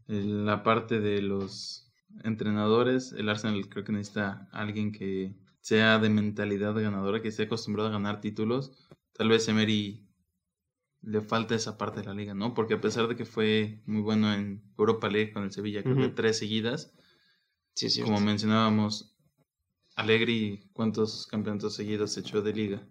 [0.07, 1.88] eh, La parte de los
[2.23, 7.89] entrenadores, el Arsenal creo que necesita alguien que sea de mentalidad ganadora, que esté acostumbrado
[7.89, 8.71] a ganar títulos.
[9.13, 10.05] Tal vez Emery
[11.01, 12.53] le falta esa parte de la liga, ¿no?
[12.53, 15.95] Porque a pesar de que fue muy bueno en Europa League con el Sevilla, creo
[15.97, 16.93] que tres seguidas,
[17.75, 18.01] Sí, sí.
[18.01, 19.15] como mencionábamos,
[19.95, 22.81] Allegri, ¿cuántos campeonatos seguidos se echó de liga?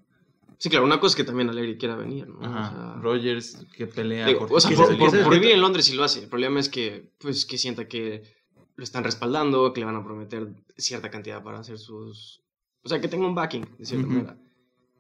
[0.58, 2.40] Sí, claro, una cosa es que también Allegri quiera venir, ¿no?
[2.44, 2.68] Ajá.
[2.68, 5.60] O sea, Rogers, que pelea digo, por o sea, que por, por- por vivir en
[5.60, 6.20] Londres sí lo hace.
[6.24, 8.22] El problema es que, pues, que sienta que
[8.78, 12.40] lo están respaldando, que le van a prometer cierta cantidad para hacer sus...
[12.84, 14.14] O sea, que tenga un backing, de cierta Ujú.
[14.14, 14.38] manera.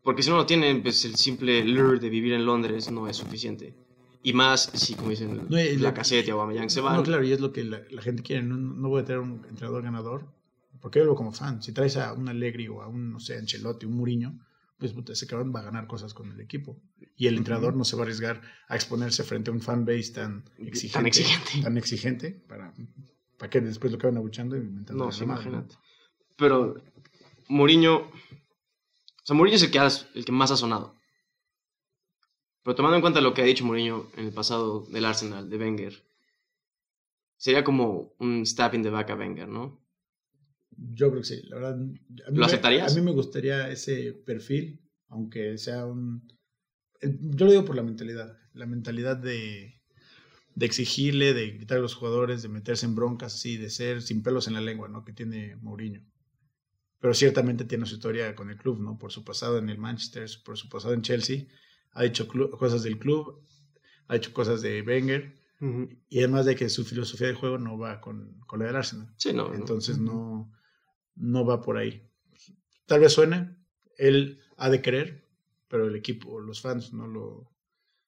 [0.02, 3.16] Porque si no lo tienen, pues el simple lure de vivir en Londres no es
[3.16, 3.76] suficiente.
[4.20, 6.96] Y más si, como dicen, No, la caseta y Aubameyang se van.
[6.96, 8.42] No, claro, y es lo que la, la gente quiere.
[8.42, 10.26] No, no voy a tener un entrenador ganador,
[10.80, 11.62] porque yo lo como fan.
[11.62, 14.44] Si traes a un Allegri o a un, no sé, Ancelotti, un Muriño,
[14.76, 16.80] pues ese cabrón va a ganar cosas con el equipo.
[17.16, 20.44] Y el entrenador no se va a arriesgar a exponerse frente a un fanbase tan
[20.58, 20.98] exigente.
[20.98, 21.62] Tan exigente.
[21.62, 22.74] tan exigente para,
[23.38, 25.04] para que después lo acaben abuchando y inventando.
[25.06, 25.76] No, sí, imagínate.
[26.36, 26.74] Pero
[27.48, 28.10] Mourinho, o
[29.24, 30.94] sea, Mourinho es el que, ha- el que más ha sonado.
[32.62, 35.56] Pero tomando en cuenta lo que ha dicho Mourinho en el pasado del Arsenal, de
[35.56, 35.94] Wenger,
[37.36, 39.80] sería como un stab in the back a Wenger, ¿no?
[40.76, 41.74] Yo creo que sí, la verdad.
[41.74, 41.98] a mí
[42.28, 42.92] ¿Lo me- aceptarías?
[42.92, 46.28] A mí me gustaría ese perfil, aunque sea un...
[47.00, 49.77] el- Yo lo digo por la mentalidad, la mentalidad de,
[50.58, 54.24] de exigirle, de gritar a los jugadores, de meterse en broncas, así, de ser sin
[54.24, 55.04] pelos en la lengua, ¿no?
[55.04, 56.02] Que tiene Mourinho.
[56.98, 58.98] Pero ciertamente tiene su historia con el club, ¿no?
[58.98, 61.44] Por su pasado en el Manchester, por su pasado en Chelsea.
[61.92, 63.40] Ha hecho cosas del club,
[64.08, 65.32] ha hecho cosas de Wenger.
[66.08, 69.14] Y además de que su filosofía de juego no va con, con la del Arsenal.
[69.16, 69.48] Sí, no.
[69.50, 69.54] no.
[69.54, 70.52] Entonces no,
[71.14, 72.02] no va por ahí.
[72.86, 73.56] Tal vez suene,
[73.96, 75.24] él ha de querer,
[75.68, 77.48] pero el equipo, los fans no lo,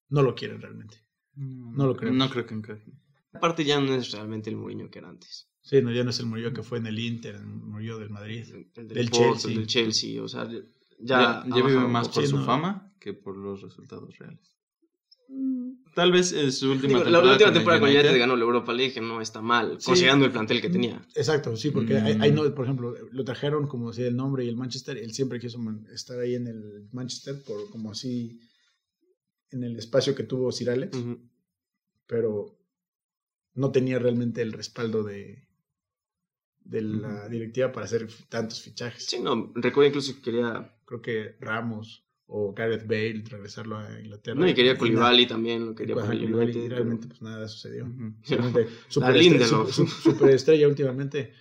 [0.08, 1.09] no lo quieren realmente.
[1.36, 2.12] No lo creo.
[2.12, 2.92] No creo que encaje.
[3.32, 5.48] Aparte ya no es realmente el Mourinho que era antes.
[5.62, 8.10] Sí, no, ya no es el Murillo que fue en el Inter, el Murillo del
[8.10, 8.44] Madrid.
[8.52, 9.50] El del, Del Porto, Chelsea.
[9.50, 10.60] el del Chelsea, o sea, ya,
[10.98, 12.44] Ya, ya vive más por Sí, su no.
[12.44, 14.56] fama que por los resultados reales.
[15.94, 17.26] Tal vez es su última Digo, la, temporada.
[17.26, 18.04] la última temporada con United.
[18.04, 19.86] United ganó la Europa League, que no está mal, Sí.
[19.86, 21.00] considerando el plantel que tenía.
[21.14, 22.34] Exacto, sí, porque Mm.
[22.34, 25.58] no, por ejemplo, lo trajeron como decía el nombre y el Manchester, él siempre quiso
[25.92, 28.38] estar ahí en el Manchester por como así
[29.52, 30.96] en el espacio que tuvo Sir Alex,
[32.06, 32.56] pero
[33.54, 35.46] no tenía realmente el respaldo de,
[36.60, 39.04] de la directiva para hacer tantos fichajes.
[39.06, 44.38] Sí, no, recuerdo incluso que quería, Creo que Ramos o Gareth Bale regresarlo a Inglaterra.
[44.38, 46.68] no, y quería Koulibaly también, lo quería para United.
[46.70, 47.84] realmente pues nada sucedió.
[47.86, 48.14] Ujú.
[48.28, 49.72] Realmente, La superestre- Lindelof.
[49.72, 51.32] su- su- superestrella últimamente,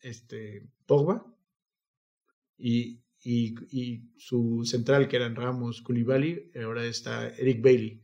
[0.00, 1.26] este, Pogba,
[2.58, 8.02] y, y, y su central que eran Ramos, Koulibaly, ahora está Eric Bailey.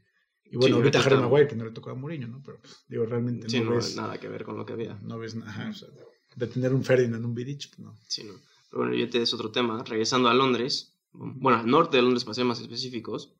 [0.50, 2.42] Y bueno, Sí, ahorita Harry Maguire, que no le tocó a Mourinho, ¿no?
[2.42, 4.94] Pero pues, digo, realmente Sí, no, no, ves, nada que ver con lo que había.
[5.02, 5.68] no ves nada.
[5.68, 5.88] o sea,
[6.36, 7.94] de tener un Ferdinand, un Vidic, pues no.
[8.06, 8.32] Sí, no.
[8.70, 9.82] Pero bueno, yo te es otro tema.
[9.84, 13.34] Regresando a Londres, bueno, al norte de Londres, para ser más específicos,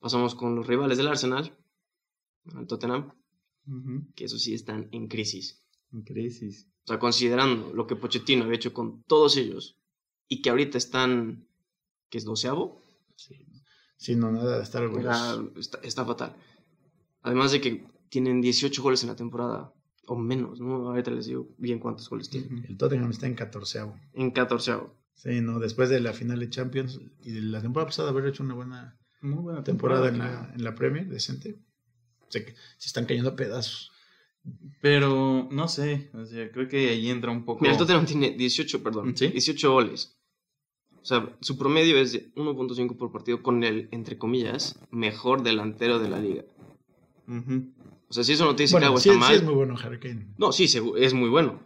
[0.00, 1.56] pasamos con los rivales del Arsenal,
[2.54, 3.12] al Tottenham,
[3.66, 4.06] Ujú.
[4.16, 5.62] que eso sí están en crisis.
[5.92, 6.66] En crisis.
[6.84, 9.77] O sea, considerando lo que Pochettino había hecho con todos ellos
[10.28, 11.46] y que ahorita están,
[12.10, 12.82] que es doceavo,
[13.16, 13.34] Sí,
[13.96, 15.52] sí no, nada de estar orgulloso.
[15.56, 16.36] está, está fatal.
[17.22, 19.72] Además de que tienen 18 goles en la temporada,
[20.06, 20.88] o menos, ¿no?
[20.88, 22.64] Ahorita les digo bien cuántos goles tienen.
[22.68, 23.80] El Tottenham está en 14
[24.14, 24.76] En 14
[25.14, 28.44] Sí, no, después de la final de Champions y de la temporada pasada haber hecho
[28.44, 31.58] una buena Muy buena temporada en la, en la Premier, decente.
[32.28, 32.44] Se,
[32.76, 33.90] se están cayendo a pedazos.
[34.80, 37.60] Pero no sé, o sea, creo que ahí entra un poco.
[37.62, 39.28] Mira, el Tottenham tiene 18, perdón, ¿Sí?
[39.28, 40.17] 18 goles.
[41.08, 45.98] O sea, su promedio es de 1.5 por partido con el, entre comillas, mejor delantero
[45.98, 46.44] de la liga.
[48.10, 49.42] O sea, si eso no te dice Bueno, que algo sí, está sí mal, es
[49.42, 50.26] muy bueno Harry Kane.
[50.36, 51.60] no, sí, es muy bueno.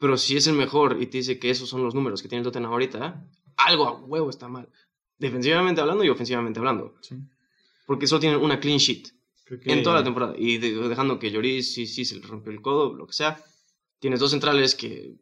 [0.00, 2.40] Pero si es el mejor y te dice que esos son los números que tiene
[2.40, 3.24] el Tottenham ahorita,
[3.56, 4.68] algo a huevo está mal.
[5.18, 6.94] Defensivamente hablando y ofensivamente hablando.
[7.00, 7.16] Sí.
[7.86, 9.08] Porque solo tienen una clean sheet
[9.62, 10.34] que en toda la temporada.
[10.36, 13.40] Y de- dejando que Lloris sí, sí se le rompió el codo, lo que sea.
[14.00, 15.16] Tienes dos centrales que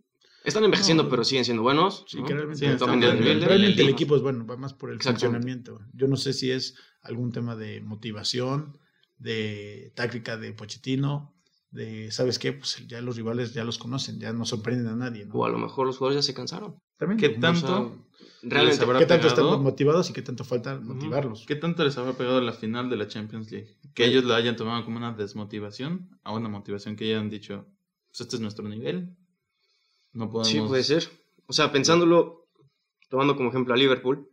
[0.49, 1.09] están envejeciendo, No.
[1.11, 2.05] pero siguen siendo buenos.
[2.09, 2.25] Sí, ¿no?
[2.27, 3.89] que realmente, Sí, realmente- están bien, bien, realmente bien.
[3.89, 5.81] el equipo es bueno, va más por el funcionamiento.
[5.93, 8.79] Yo no sé si es algún tema de motivación,
[9.19, 11.35] de táctica de Pochettino,
[11.71, 12.53] de, ¿sabes qué?
[12.53, 15.27] Pues ya los rivales ya los conocen, ya no sorprenden a nadie.
[15.27, 15.35] ¿no?
[15.35, 16.77] O a lo mejor los jugadores ya se cansaron.
[16.97, 18.03] También, ¿Qué tanto?
[18.43, 18.83] Realmente.
[18.85, 19.49] habrá ¿Qué tanto pegado?
[19.51, 21.45] están motivados y qué tanto falta motivarlos?
[21.47, 23.77] ¿Qué tanto les habrá pegado la final de la Champions League?
[23.95, 27.67] Que ellos la hayan tomado como una desmotivación a una motivación que hayan dicho,
[28.09, 29.17] pues este es nuestro nivel.
[30.17, 30.49] No podemos...
[30.49, 31.09] Sí, puede ser.
[31.47, 32.49] O sea, pensándolo,
[33.09, 34.29] tomando como ejemplo a Liverpool,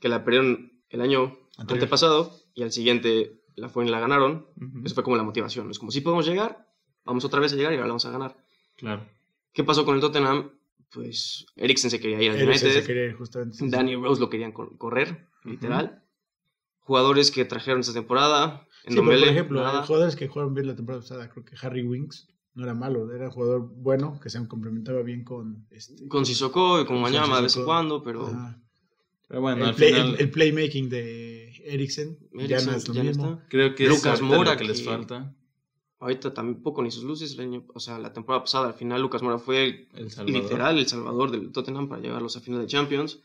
[0.00, 1.84] que la perdieron el año Anterior.
[1.84, 4.46] antepasado y al siguiente la fueron y la ganaron.
[4.56, 4.82] ujú.
[4.84, 5.70] Eso fue como la motivación.
[5.70, 6.66] Es como si podemos llegar,
[7.04, 8.36] vamos otra vez a llegar y ahora la vamos a ganar.
[8.76, 9.06] Claro.
[9.52, 10.52] ¿Qué pasó con el Tottenham?
[10.92, 14.52] Pues Eriksen se quería ir al Eriksen se United, quería justamente- Danny Rose lo querían
[14.52, 16.02] cor- correr, literal.
[16.80, 19.80] Jugadores que trajeron esta temporada, en Sí, por ejemplo, nada.
[19.82, 22.28] hay jugadores que jugaron bien la temporada pasada, creo que Harry Winks
[22.58, 26.80] no era malo, era un jugador bueno que se complementaba bien con este, con Sissoko
[26.80, 28.28] y con Mañana de vez en cuando, pero.
[29.28, 32.88] Pero bueno, el, al play- final el- el playmaking de Eriksen ya Eriksen no es
[32.88, 33.32] lo ya no mismo.
[33.34, 33.46] está.
[33.48, 35.34] creo que Lucas es lo que les falta.
[36.00, 37.32] Ahorita tampoco ni sus luces.
[37.34, 40.86] el año- o sea, la temporada pasada, al final, Lucas Mora fue El literal el
[40.88, 43.20] salvador del Tottenham para llevarlos a final de Champions.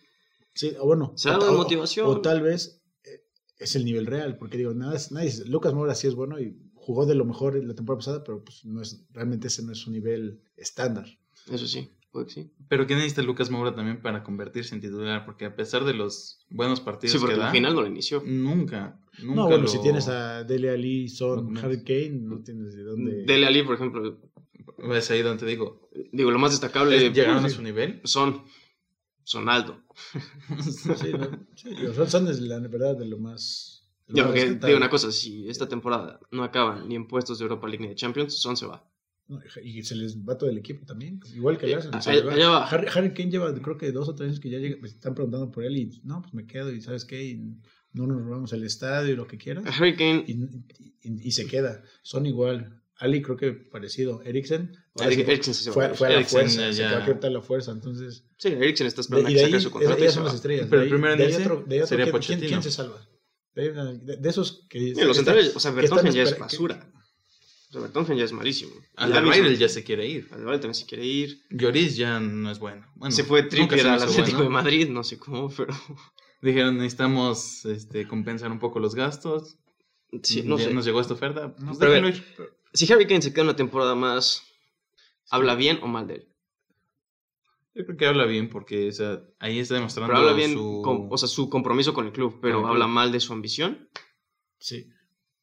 [0.53, 2.07] Sí, o bueno, ¿Será algo de o- motivación?
[2.07, 3.23] O, tal vez eh,
[3.59, 6.39] es el nivel real, porque digo, nada, es- nadie, dice, Lucas Moura sí es bueno
[6.39, 9.63] y jugó de lo mejor en la temporada pasada, pero pues no es, realmente ese
[9.63, 11.05] no es su nivel estándar.
[11.49, 12.51] Eso sí, puede que sí.
[12.69, 15.25] Pero ¿qué necesita Lucas Moura también para convertirse en titular?
[15.25, 17.87] Porque a pesar de los buenos partidos Sí, porque que da, al final no lo
[17.87, 18.21] inició.
[18.25, 21.57] nunca, nunca no, bueno, lo- si tienes a Dele Ali, Son.
[21.57, 23.23] Harry Kane, no tienes de dónde.
[23.23, 24.19] Dele Ali, por ejemplo,
[24.93, 28.01] Es ahí donde te digo, digo, lo más destacable llegaron a su nivel.
[28.03, 28.43] son
[29.23, 29.81] Sonaldo.
[30.61, 31.29] Sí, ¿no?
[31.55, 33.72] Sí, son, son, es la verdad de lo más.
[34.07, 34.67] Porque rescatable.
[34.67, 37.89] digo una cosa, si esta temporada no acaban ni en puestos de Europa League ni
[37.89, 38.87] de Champions, Son se va.
[39.63, 41.19] Y se les va todo el equipo también.
[41.33, 42.33] Igual que el Eh, se allá- les va.
[42.33, 42.67] allá va.
[42.67, 45.15] Harry, Harry Kane lleva, creo que dos o tres años que ya llega, me están
[45.15, 47.23] preguntando por él y no, pues me quedo y ¿sabes qué?
[47.23, 47.35] Y
[47.93, 49.63] no nos robamos el estadio y lo que quieras.
[49.79, 50.33] Harry Kane, Y,
[51.07, 51.81] y- y se queda.
[52.01, 52.81] Son igual.
[52.97, 54.21] Ali creo que parecido.
[54.23, 54.71] Eriksen.
[54.95, 56.73] Eric- fue- Eriksen se fue, a fue a la Eriksen, fuerza.
[56.73, 57.71] Se va a quitar la fuerza.
[57.71, 58.25] Entonces.
[58.37, 59.97] sí, Eriksen está de- esperando y a de que ahí, saque su contrato.
[59.97, 60.27] y ellas se son va.
[60.27, 60.67] las estrellas.
[60.69, 62.47] Pero de ahí- primero en de ahí otro- de ahí otro sería que- ¿quién, Pochettino.
[62.49, 63.07] quién se salva?
[63.55, 64.95] De, esos que.
[64.95, 66.89] Sí, los centrales, o sea, Vertonghen ya es basura.
[67.69, 68.73] O sea, Vertonghen ya es malísimo.
[68.95, 70.27] Alderweireld ya se quiere ir.
[70.31, 71.41] Alderweireld también se quiere ir.
[71.49, 72.85] Lloris ya no es bueno.
[72.95, 74.43] Bueno, se fue Trippier al Atlético bueno.
[74.43, 75.73] de Madrid, no sé cómo, pero...
[76.41, 79.57] Dijeron, necesitamos este, compensar un poco los gastos.
[80.23, 80.73] Sí, no Ya sé.
[80.73, 81.55] Nos llegó esta oferta.
[81.57, 82.23] No, pues pero ver, ir.
[82.73, 84.43] Si Harry Kane se queda una temporada más,
[85.29, 86.32] ¿habla bien o mal de él?
[87.75, 90.81] Yo creo que habla bien porque o sea, ahí está demostrando Pero habla bien, su...
[90.83, 93.89] con- o sea, su compromiso con el club, pero habla mal de su ambición.
[94.59, 94.89] Sí,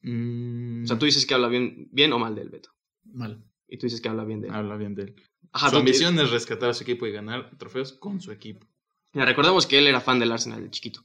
[0.03, 2.71] Mm, O sea, tú dices que habla bien, bien o mal de él, Beto.
[3.03, 3.43] mal.
[3.67, 4.53] Y tú dices que habla bien de él.
[4.55, 5.15] Habla bien de él.
[5.53, 8.65] Ajá, su ambición es rescatar a su equipo y ganar trofeos con su equipo.
[9.13, 11.03] Mira, recordemos que él era fan del Arsenal de chiquito.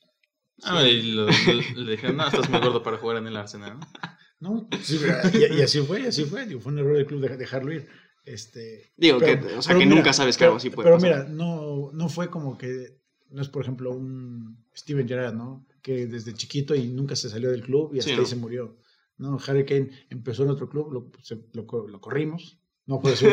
[0.62, 3.78] Ah, y lo- le, le dijeron, no, estás muy gordo para jugar en el Arsenal.
[3.78, 3.86] ¿no?
[4.38, 4.98] No, sí,
[5.32, 6.44] y, y así fue, así fue.
[6.46, 7.88] Digo, fue un error del club de- dejarlo ir.
[8.26, 10.86] Este, Digo, Pero- que, o sea, que mira, nunca sabes que pero, algo así puede
[10.88, 11.26] Pero pasar.
[11.26, 12.98] mira, no, no fue como que,
[13.30, 15.64] no es por ejemplo un Steven Gerrard, ¿no?
[15.80, 18.26] Que desde chiquito y nunca se salió del club y hasta Sí, ahí ¿no?
[18.26, 18.76] se murió.
[19.18, 22.58] No, Harry Kane empezó en otro club, lo, se- lo, co- lo corrimos.
[22.86, 23.32] No fue su, no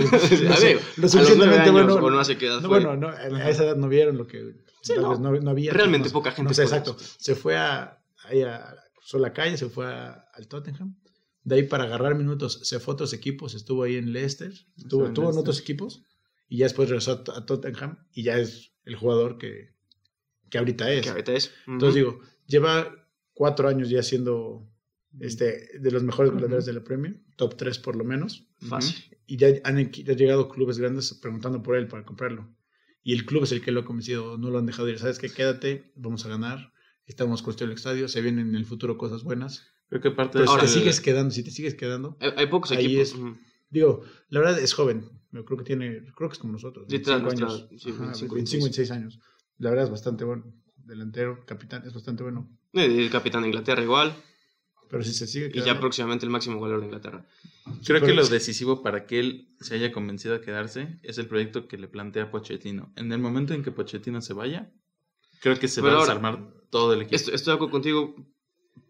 [0.53, 1.95] a sé, lo a suficientemente bueno.
[1.95, 2.79] o no hace qué edad no, fue.
[2.83, 5.09] bueno, no, a a esa edad no vieron lo que Sí, tal no.
[5.31, 5.73] vez no, había.
[5.73, 6.95] Realmente poca gente No sé, exacto.
[6.99, 10.95] Se fue a, ahí a, cruzó la calle, se fue a- al Tottenham.
[11.43, 15.01] De ahí para agarrar minutos se fue a otros equipos, estuvo ahí en Leicester, estuvo,
[15.03, 15.39] en estuvo en Leicester.
[15.39, 16.03] otros equipos
[16.47, 19.73] y ya después regresó a, a Tottenham y ya es el jugador que,
[20.49, 21.01] que ahorita es.
[21.01, 21.51] Que ahorita es.
[21.67, 24.69] Entonces digo, lleva cuatro años ya siendo
[25.19, 29.17] este, de los mejores goleadores de la Premier, top 3 por lo menos, Fácil.
[29.25, 32.55] y ya han ya llegado clubes grandes preguntando por él para comprarlo.
[33.03, 34.97] Y el club es el que lo ha convencido, no lo han dejado ir.
[34.97, 35.29] ¿Sabes qué?
[35.29, 36.71] Quédate, vamos a ganar,
[37.05, 39.72] estamos construyendo el estadio, se vienen en el futuro cosas buenas.
[39.93, 42.47] Creo que parte Pero de si te sigues quedando, si te sigues quedando, Hay, hay
[42.47, 43.09] pocos Ahí equipos.
[43.09, 43.15] es-
[43.69, 46.95] digo, la verdad es joven, yo creo que tiene, creo que es como nosotros, Sí,
[46.97, 49.19] 25 nuestra- años, sí, Ajá, 25, 25, 26 años.
[49.59, 52.49] La verdad es bastante bueno, delantero, capitán, es bastante bueno.
[52.73, 54.15] El capitán de Inglaterra igual.
[54.89, 57.27] Pero si se sigue Y quedando, ya próximamente el máximo goleador de Inglaterra.
[57.85, 61.67] Creo que lo decisivo para que él se haya convencido a quedarse es el proyecto
[61.67, 62.91] que le plantea Pochettino.
[62.95, 64.71] En el momento en que Pochettino se vaya,
[65.39, 67.15] creo que se Pero va a ahora- desarmar todo el equipo.
[67.15, 68.15] Estoy, estoy de acuerdo contigo,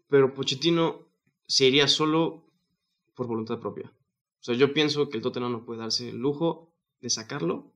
[0.08, 1.06] pero Pochettino
[1.46, 2.44] se iría solo
[3.14, 3.90] por voluntad propia.
[4.40, 7.72] O sea, yo pienso que el Tottenham no puede darse el lujo de sacarlo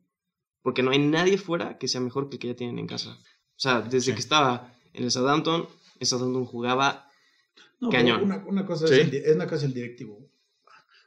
[0.62, 3.10] porque no hay nadie fuera que sea mejor que el que ya tienen en casa.
[3.12, 4.12] O sea, desde Sí.
[4.12, 5.66] que estaba en el Southampton,
[6.00, 7.04] el Southampton jugaba
[7.80, 8.22] No, Cañón.
[8.24, 8.94] Una, una cosa Sí.
[8.94, 10.18] es el, es una cosa el directivo.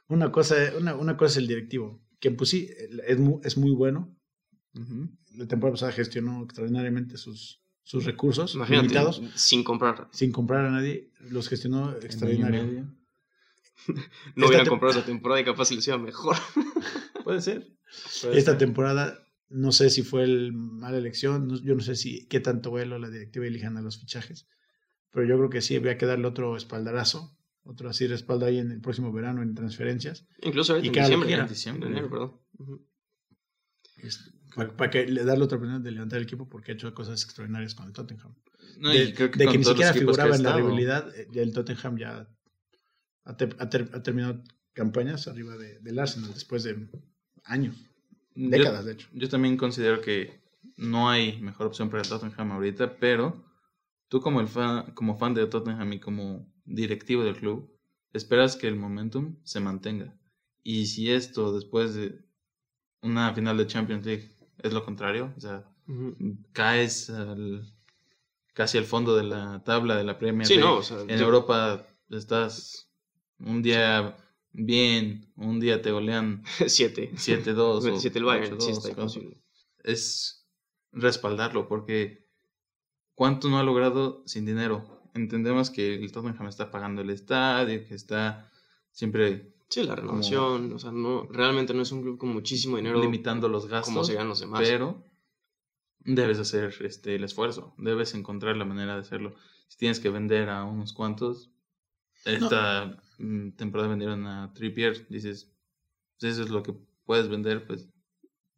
[0.08, 2.70] Una cosa, una, una cosa es el directivo, que pues sí,
[3.06, 4.16] es muy, es muy bueno.
[4.74, 5.08] Ujú.
[5.34, 10.08] La temporada pasada gestionó extraordinariamente sus, sus recursos Imagínate, limitados, sin comprar.
[10.12, 12.64] sin comprar a nadie, los gestionó extraordinario.
[13.86, 16.36] No Esta hubieran comprado esa temporada y capaz les iba mejor.
[17.24, 17.66] Puede ser.
[18.22, 18.58] Puede Esta ser.
[18.58, 22.70] temporada, no sé si fue el mala elección, no- yo no sé si qué tanto
[22.70, 24.46] vuelo la directiva elijan a los fichajes,
[25.10, 28.70] pero yo creo que sí, había que darle otro espaldarazo, otro así respaldo ahí en
[28.70, 30.26] el próximo verano en transferencias.
[30.42, 31.34] Incluso ahorita Y en diciembre.
[31.34, 31.88] En diciembre.
[31.88, 32.40] En enero, perdón.
[34.54, 37.74] Para que le darle otra oportunidad de levantar el equipo porque ha hecho cosas extraordinarias
[37.74, 38.34] con el Tottenham.
[38.78, 41.52] No, de, y creo que de que ni siquiera figuraba en la rivalidad, eh, el
[41.52, 42.28] Tottenham ya
[43.24, 46.88] ha, te- ha ter- ha terminado campañas arriba de- del Arsenal después de
[47.44, 47.76] años,
[48.34, 49.08] Yo- décadas de hecho.
[49.12, 50.42] Yo también considero que
[50.76, 53.44] no hay mejor opción para el Tottenham ahorita, pero
[54.08, 57.70] tú como, el fan, como fan de Tottenham y como directivo del club,
[58.12, 60.14] esperas que el momentum se mantenga.
[60.62, 62.22] Y si esto después de
[63.02, 66.14] una final de Champions League es lo contrario, o sea, Ujú.
[66.52, 67.72] caes al-
[68.54, 71.24] casi al fondo de la tabla de la Premier Sí, no, o sea, en yo-
[71.24, 72.90] Europa estás
[73.38, 74.16] un día
[74.52, 77.10] bien, un día te golean Siete.
[77.16, 79.06] 7-2 o 7 el Bayern, 8-2, sí, está
[79.84, 80.46] es
[80.92, 82.28] respaldarlo porque
[83.14, 85.00] cuánto no ha logrado sin dinero.
[85.14, 88.50] Entendemos que el Tottenham está pagando el estadio, que está
[88.90, 93.00] siempre Sí, la renovación, o sea, no, realmente no es un club con muchísimo dinero
[93.00, 94.60] limitando los gastos, como se ganan los demás.
[94.60, 95.02] pero
[96.00, 99.34] debes hacer este el esfuerzo, debes encontrar la manera de hacerlo.
[99.68, 101.54] Si tienes que vender a unos cuantos,
[102.26, 105.50] esta mm, temporada vendieron a Trippier, dices,
[106.20, 106.74] pues eso es lo que
[107.06, 107.88] puedes vender, pues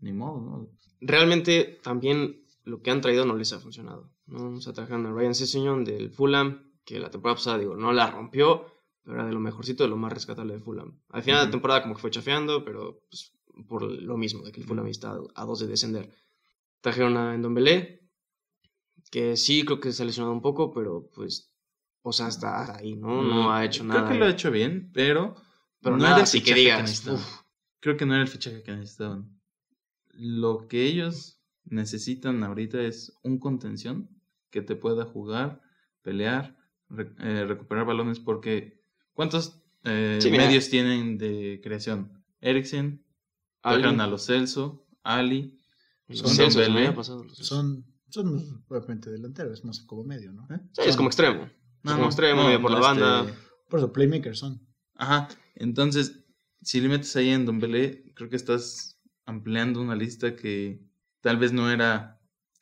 [0.01, 0.69] ni modo, ¿no?
[1.01, 4.13] Realmente también lo que han traído no les ha funcionado.
[4.27, 4.57] ¿no?
[4.57, 8.11] O sea, trajeron a Ryan Sessegnon del Fulham, que la temporada pasada, digo, no la
[8.11, 8.74] rompió,
[9.05, 10.99] pero era de lo mejorcito, de lo más rescatable de Fulham.
[11.11, 13.33] Al final de la temporada como que fue chafeando, pero pues,
[13.69, 16.11] por lo mismo, de que el Fulham está a dos de descender.
[16.81, 18.01] Trajeron a Ndombele,
[19.11, 21.51] que sí creo que se ha lesionado un poco, pero pues
[22.03, 23.23] o sea, está ahí, ¿no?
[23.23, 24.13] No ha hecho Mm, Creo nada.
[24.13, 25.35] que lo ha hecho bien, pero,
[25.81, 27.05] pero no nada, era el así que fichaje digas,
[27.81, 29.41] Creo que no era el fichaje que necesitaban.
[30.13, 34.09] Lo que ellos necesitan ahorita es un contención
[34.51, 35.61] que te pueda jugar,
[36.03, 36.57] pelear,
[36.89, 38.84] re- eh, recuperar balones, porque
[39.15, 42.23] ¿cuántos eh, Sí, medios tienen de creación?
[42.41, 43.05] Eriksen,
[43.63, 45.59] trajeron a los Celso, Ali,
[46.07, 47.37] los Son los Celsos.
[47.47, 50.47] Son, son obviamente delanteros, es más como medio, ¿no?
[50.55, 50.61] ¿eh?
[50.73, 51.49] Sí, es como extremo.
[51.83, 53.27] Es como extremo, medio por la banda.
[53.69, 54.67] Por eso, playmakers son.
[54.95, 56.25] Ajá, entonces,
[56.63, 60.81] si le metes ahí en Dombele, creo que estás ampliando una lista que
[61.21, 62.21] tal vez no era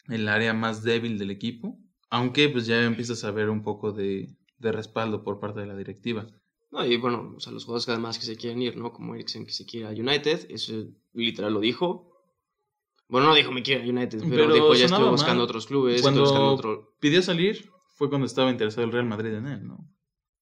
[0.09, 1.79] el área más débil del equipo,
[2.11, 5.77] aunque pues ya empiezas a ver un poco de, de respaldo por parte de la
[5.77, 6.27] directiva.
[6.73, 8.93] No, y bueno, o sea, los jugadores que además que se quieren ir, ¿no?
[8.93, 12.09] Como Eriksen que se quiere a United, eso literal lo dijo.
[13.09, 15.45] Bueno, no dijo me quiero a United, pero, Pero dijo ya estoy buscando mal.
[15.45, 16.95] otros clubes, Cuando- estoy buscando otro...
[16.99, 19.87] Pidió salir, fue cuando estaba interesado el Real Madrid en él, ¿no?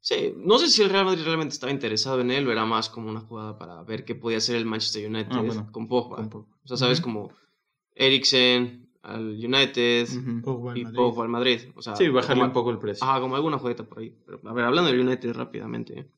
[0.02, 2.88] Sí, no sé si el Real Madrid realmente estaba interesado en él o era más
[2.88, 5.68] como una jugada para ver qué podía hacer el Manchester United Ah, bueno.
[5.72, 6.16] con Pogba.
[6.16, 6.56] Con Pogba.
[6.64, 7.04] O sea, sabes, Ujú.
[7.08, 7.32] como
[7.94, 10.08] Eriksen al United.
[10.42, 10.96] Pogba y Madrid.
[10.96, 11.60] Pogba al Madrid.
[11.74, 13.04] O sea, Sí, bajarle como- un poco el precio.
[13.06, 14.14] Ajá, como alguna jugueta por ahí.
[14.24, 15.98] Pero, a ver, hablando del United rápidamente.
[16.00, 16.10] ¿eh?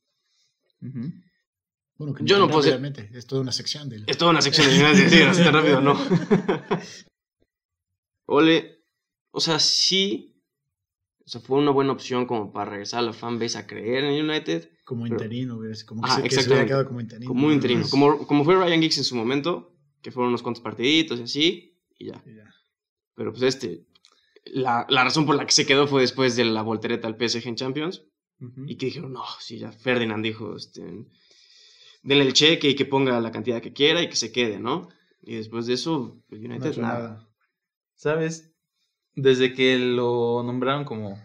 [1.96, 2.62] Bueno, que Yo no puedo
[3.14, 4.04] Es toda una sección del.
[4.06, 5.94] Es toda una sección de United, sí, así tan rápido, ¿no?
[8.26, 8.84] Ole,
[9.30, 10.34] o sea, sí,
[11.24, 14.28] o sea, fue una buena opción como para regresar a la fanbase a creer en
[14.28, 16.66] United, Como Pero- interino, como que, Ajá, se, que se hubiera exactamente.
[16.68, 17.28] quedado como interino.
[17.28, 20.62] como un interino, como, como fue Ryan Giggs en su momento, que fueron unos cuantos
[20.62, 22.22] partiditos y así, y ya.
[22.26, 22.52] Y ya.
[23.14, 23.86] Pero pues este,
[24.46, 27.46] la, la razón por la que se quedó fue después de la voltereta al PSG
[27.48, 28.04] en Champions,
[28.66, 30.82] Y que dijeron, no, sí, ya Ferdinand dijo, este,
[32.02, 34.88] denle el cheque y que ponga la cantidad que quiera y que se quede, ¿no?
[35.22, 36.98] Y después de eso, No ha United hecho nada.
[37.08, 37.28] nada.
[37.94, 38.52] ¿Sabes?
[39.14, 41.20] Desde que lo nombraron como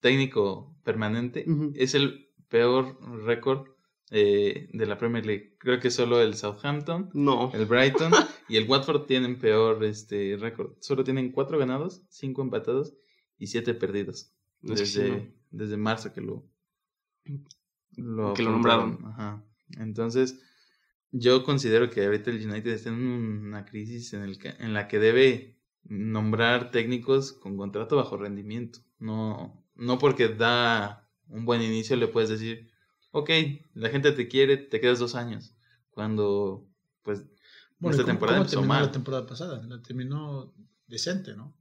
[0.00, 3.68] técnico permanente, es el peor récord
[4.10, 5.56] eh, de la Premier League.
[5.58, 7.50] Creo que solo el Southampton, No.
[7.54, 8.10] el Brighton
[8.48, 10.72] y el Watford tienen peor este récord.
[10.80, 12.94] Solo tienen cuatro ganados, cinco empatados
[13.38, 14.32] y siete perdidos.
[14.62, 15.39] No desde, no.
[15.50, 16.44] Desde marzo que lo,
[17.96, 19.04] lo Que lo nombraron.
[19.06, 19.44] Ajá.
[19.78, 20.40] Entonces,
[21.12, 24.88] yo considero que ahorita el United está en una crisis en, el que- en la
[24.88, 28.80] que debe nombrar técnicos con contrato bajo rendimiento.
[28.98, 32.70] No, no porque da un buen inicio le puedes decir,
[33.12, 33.30] ok,
[33.74, 35.54] la gente te quiere, te quedas dos años.
[35.90, 36.68] Cuando,
[37.02, 37.24] pues,
[37.78, 38.82] Bueno, esta ¿y cómo- temporada cómo empezó terminó mal.
[38.86, 39.62] la temporada pasada?
[39.66, 40.54] La terminó
[40.86, 41.56] decente, ¿no?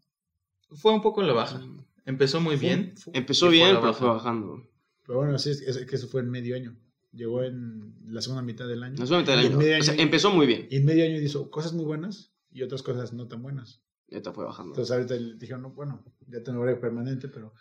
[0.76, 1.62] Fue un poco en la baja.
[2.10, 2.94] Empezó muy Fue- bien.
[2.98, 3.94] fue- Empezó fue bien, pero baja.
[4.00, 4.64] fue bajando.
[5.06, 6.76] Pero bueno, sí, es, es que eso fue en medio año.
[7.12, 8.96] Llegó en la segunda mitad del año.
[9.00, 9.58] La segunda mitad del año.
[9.58, 10.68] medio O sea, año- empezó muy bien.
[10.70, 13.82] Y en medio año hizo cosas muy buenas y otras cosas no tan buenas.
[14.08, 14.72] Y ahorita fue bajando.
[14.74, 17.54] Entonces ahorita le dijeron, no, bueno, ya tengo horario permanente, pero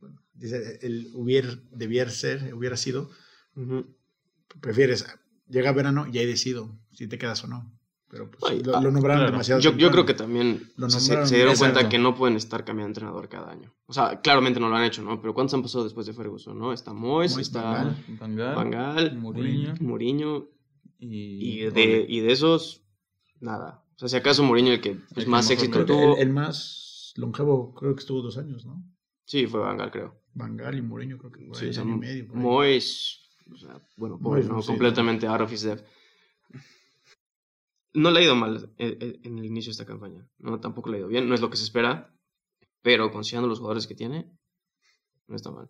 [0.00, 3.10] bueno, dice, el hubiera, debiera ser, hubiera sido,
[3.56, 3.94] Ujú.
[4.60, 5.04] prefieres,
[5.48, 7.70] llega verano y ahí decido si te quedas o no.
[8.12, 9.32] Pero pues, Ay, lo, ah, lo nombraron claro.
[9.32, 9.58] demasiado.
[9.62, 12.88] Yo, creo que también Lo o sea, se, dieron cuenta que no pueden estar cambiando
[12.88, 13.74] de entrenador cada año.
[13.86, 15.18] O sea, claramente no lo han hecho, ¿no?
[15.18, 16.74] Pero ¿cuántos han pasado después de Ferguson, no?
[16.74, 20.46] Está Moyes, Moyes, está Gaal, Mourinho Mourinho,
[20.98, 22.82] y, y de, y de esos,
[23.40, 23.82] nada.
[23.96, 26.16] O sea, si acaso Mourinho el que pues, El que más mejor éxito que tuvo,
[26.16, 28.84] el, el más longevo creo que estuvo dos años, ¿no?
[29.24, 30.20] sí, fue Van Gaal, creo.
[30.34, 32.26] Van Gaal y Mourinho creo que por Sí, ahí, o sea, año y medio.
[32.34, 33.20] Moyes,
[33.50, 34.60] o sea, bueno, pobre, Moyes, ¿no?
[34.60, 35.86] sí, completamente out of his depth.
[37.94, 40.58] No le ha ido mal eh, eh, en el inicio de esta campaña, ¿no?
[40.60, 42.14] Tampoco le ha ido bien, no es lo que se espera,
[42.80, 44.30] pero considerando los jugadores que tiene,
[45.28, 45.68] no está mal.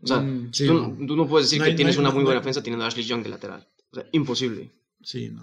[0.00, 1.06] O sea, Mm, Sí, tú, no.
[1.06, 2.62] tú no puedes decir No que no tienes hay- una no- muy no buena defensa
[2.62, 3.68] teniendo a Ashley Young de lateral.
[3.90, 4.70] O sea, imposible.
[5.02, 5.42] Sí, no.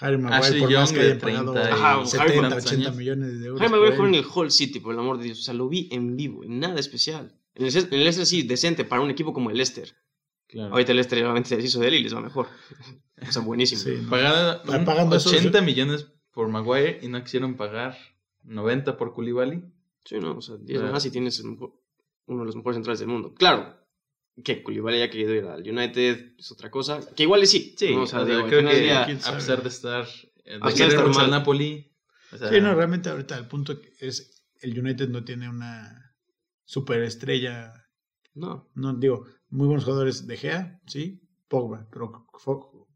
[0.00, 2.66] Harry Maguire, Ashley por más Young que de hayan pagado 30 y Ajá, 70, tantos
[2.66, 2.96] 80 años.
[2.98, 3.60] millones de euros.
[3.60, 5.38] Por Maguire jugó en el Hull City, por el amor de Dios.
[5.38, 7.32] O sea, lo vi en vivo, en nada especial.
[7.54, 9.94] En el, en el Leicester sí, decente para un equipo como el Leicester.
[10.48, 10.72] Claro.
[10.72, 12.48] Ahorita el Leicester obviamente se deshizo de él y les va mejor.
[13.26, 13.80] O sea, buenísimo.
[13.80, 14.06] Sí.
[14.10, 17.96] Pagada- un pagando eso, 80 millones por Maguire y no quisieron pagar
[18.42, 19.62] 90 por Koulibaly.
[20.04, 20.92] Sí, no, o sea, 10 Claro.
[20.92, 21.72] más y tienes mejor-
[22.26, 23.32] uno de los mejores centrales del mundo.
[23.34, 23.78] Claro,
[24.42, 27.00] que Koulibaly haya querido ir al United es otra cosa.
[27.14, 27.74] Que igual y sí.
[27.92, 28.00] ¿no?
[28.00, 30.06] o o sea, digo, al creo que día- a pesar de estar
[30.44, 31.30] eh, de pesar de estar mal.
[31.30, 31.90] Napoli,
[32.32, 36.14] o sea, Sí, no, realmente ahorita el punto es el United no tiene una
[36.64, 37.72] superestrella,
[38.34, 38.68] no.
[38.74, 39.24] no digo,
[39.54, 42.26] muy buenos jugadores de Gea, sí, Pogba, pero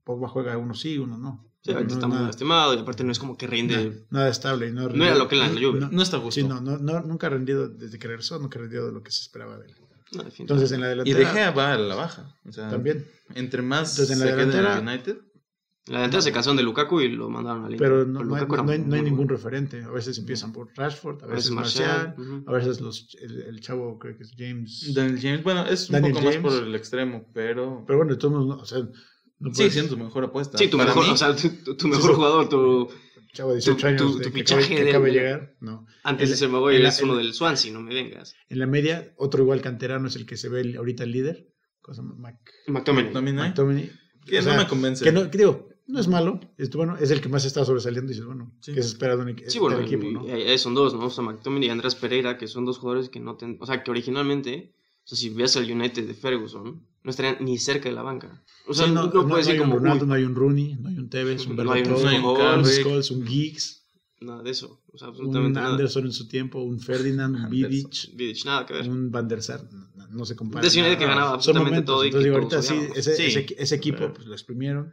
[0.05, 1.45] Pogba juega uno sí, uno no.
[1.61, 3.77] Sí, ahorita no, está muy lastimado y aparte no es como que rinde.
[3.77, 4.69] nada, nada estable.
[4.69, 5.81] y No, No era lo que en la Juve.
[5.81, 6.41] No, no está a gusto.
[6.41, 9.03] sí, no, no, no, nunca ha rendido, desde que regresó, nunca ha rendido de lo
[9.03, 9.75] que se esperaba de él.
[10.39, 12.35] Entonces en la y delantera De Gea va a la baja.
[12.49, 13.07] O sea, también.
[13.35, 15.28] entre más Entonces, en la se quede en el delantera- United, En
[15.89, 17.89] la delantera se cansaron de Lukaku y lo mandaron al Inter.
[17.89, 19.37] Pero no, no hay, Lukaku era no hay- no hay muy ningún bueno.
[19.37, 19.83] referente.
[19.83, 22.15] A veces empiezan por Rashford, a A veces Marcial,
[22.47, 24.93] a veces los, el, el chavo, creo que es James.
[24.95, 28.19] Daniel James, bueno, es un Daniel poco más por el extremo, pero, Pero bueno, de
[28.19, 28.79] todos modos, no, o sea,
[29.41, 30.59] no puedes- siendo tu mejor apuesta.
[30.59, 32.15] Sí, tu Para mejor, mí, o sea, tu, tu- tu mejor sí.
[32.17, 32.89] jugador, tu,
[33.33, 35.13] chavo de 18 tu- años tu- de tu que fichaje acaba, que del- acaba de
[35.13, 35.87] llegar, no.
[36.03, 38.35] antes de ser la- es uno del Swansea, no me vengas.
[38.49, 41.49] En la media, otro igual canterano es el que se ve el- ahorita el líder,
[41.81, 42.37] cosa Mac,
[42.67, 43.07] McTominay.
[43.07, 43.91] McTominay, McTominay.
[44.27, 45.05] que O no me convence.
[45.05, 48.11] Que no, que digo, no es malo, es, bueno, es el que más está sobresaliendo
[48.13, 48.73] y dices, bueno, Sí.
[48.75, 50.07] ¿qué se espera de un Sí, bueno, equipo?
[50.11, 50.25] ¿no?
[50.39, 51.07] y son dos, ¿no?
[51.07, 53.83] O sea, McTominay y Andrés Pereira, que son dos jugadores que no ten- O sea,
[53.83, 54.73] que originalmente,
[55.05, 58.43] o sea, si ves al United de Ferguson, no estarían ni cerca de la banca.
[58.67, 60.15] O sea, Sí, no, no, no no puedes hay decir un como, Ronaldo, uy, no
[60.15, 62.65] hay un Rooney, no hay un Tevez, un No hay un- Berbatov, no un un.
[62.67, 63.83] Scholes, un Giggs,
[64.21, 64.83] nada de eso.
[64.93, 65.73] O sea, un absolutamente nada.
[65.73, 67.49] Anderson en su tiempo, un Ferdinand, un.
[67.49, 68.91] Vidic, Vidic, nada que ver.
[68.91, 70.61] un Van der Sar, no, no se compara.
[70.61, 73.17] De ese United que ganaba absolutamente momentos, todo y entonces que digo, ahorita sí, ese,
[73.17, 74.93] Sí, ese, ese equipo pues lo exprimieron,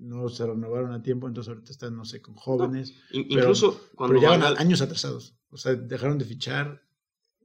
[0.00, 3.80] no se renovaron a tiempo, entonces ahorita están, no sé, con jóvenes, In- pero- incluso
[3.94, 6.82] cuando pero ya van van al- años atrasados, o sea, dejaron de fichar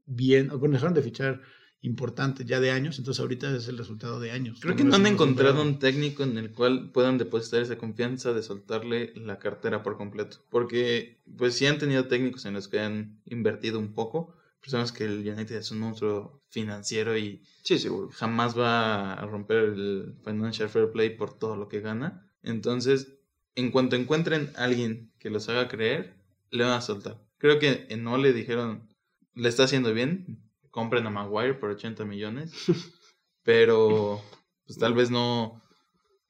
[0.05, 1.41] bien, o bueno, dejaron de fichar
[1.81, 4.59] importante ya de años, entonces ahorita es el resultado de años.
[4.59, 8.41] Creo que no han encontrado un técnico en el cual puedan depositar esa confianza de
[8.41, 10.37] soltarle la cartera por completo.
[10.49, 14.33] Porque, pues sí han tenido técnicos en los que han invertido un poco.
[14.61, 18.09] Pero sabemos que el United es un monstruo financiero y Sí, seguro.
[18.13, 22.24] jamás va a romper el financial fair play por todo lo que gana.
[22.45, 23.19] Entonces,
[23.55, 26.15] en cuanto encuentren a alguien que los haga creer,
[26.51, 27.21] le van a soltar.
[27.37, 28.87] Creo que en No le dijeron,
[29.33, 32.53] le está haciendo bien, compren a Maguire por 80 millones,
[33.43, 34.21] pero
[34.65, 35.61] pues tal vez no,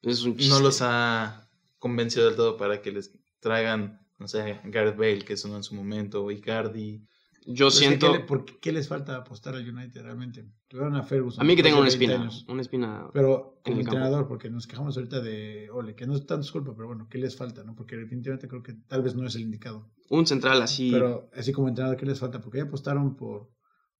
[0.02, 1.48] Es un no los ha
[1.78, 5.74] convencido del todo para que les traigan, no sé, Gareth Bale, que sonó en su
[5.74, 7.06] momento, o Icardi.
[7.48, 8.12] Yo Pero es que, siento...
[8.12, 10.44] ¿qué, le- por qué- qué les falta apostar al United realmente?
[10.68, 11.40] Tuvieron a Ferguson.
[11.40, 12.32] A mí que tenga una después de 20 espina.
[12.34, 12.46] años.
[12.48, 13.10] Una espina...
[13.12, 13.80] Pero en como campo.
[13.80, 17.06] entrenador, porque nos quejamos ahorita de Ole, que no es tanto su culpa, pero bueno,
[17.08, 17.62] ¿qué les falta?
[17.64, 19.88] no Porque definitivamente creo que tal vez no es el indicado.
[20.10, 20.90] Un central así...
[20.90, 22.40] Pero así como entrenador, ¿qué les falta?
[22.40, 23.48] Porque ya apostaron por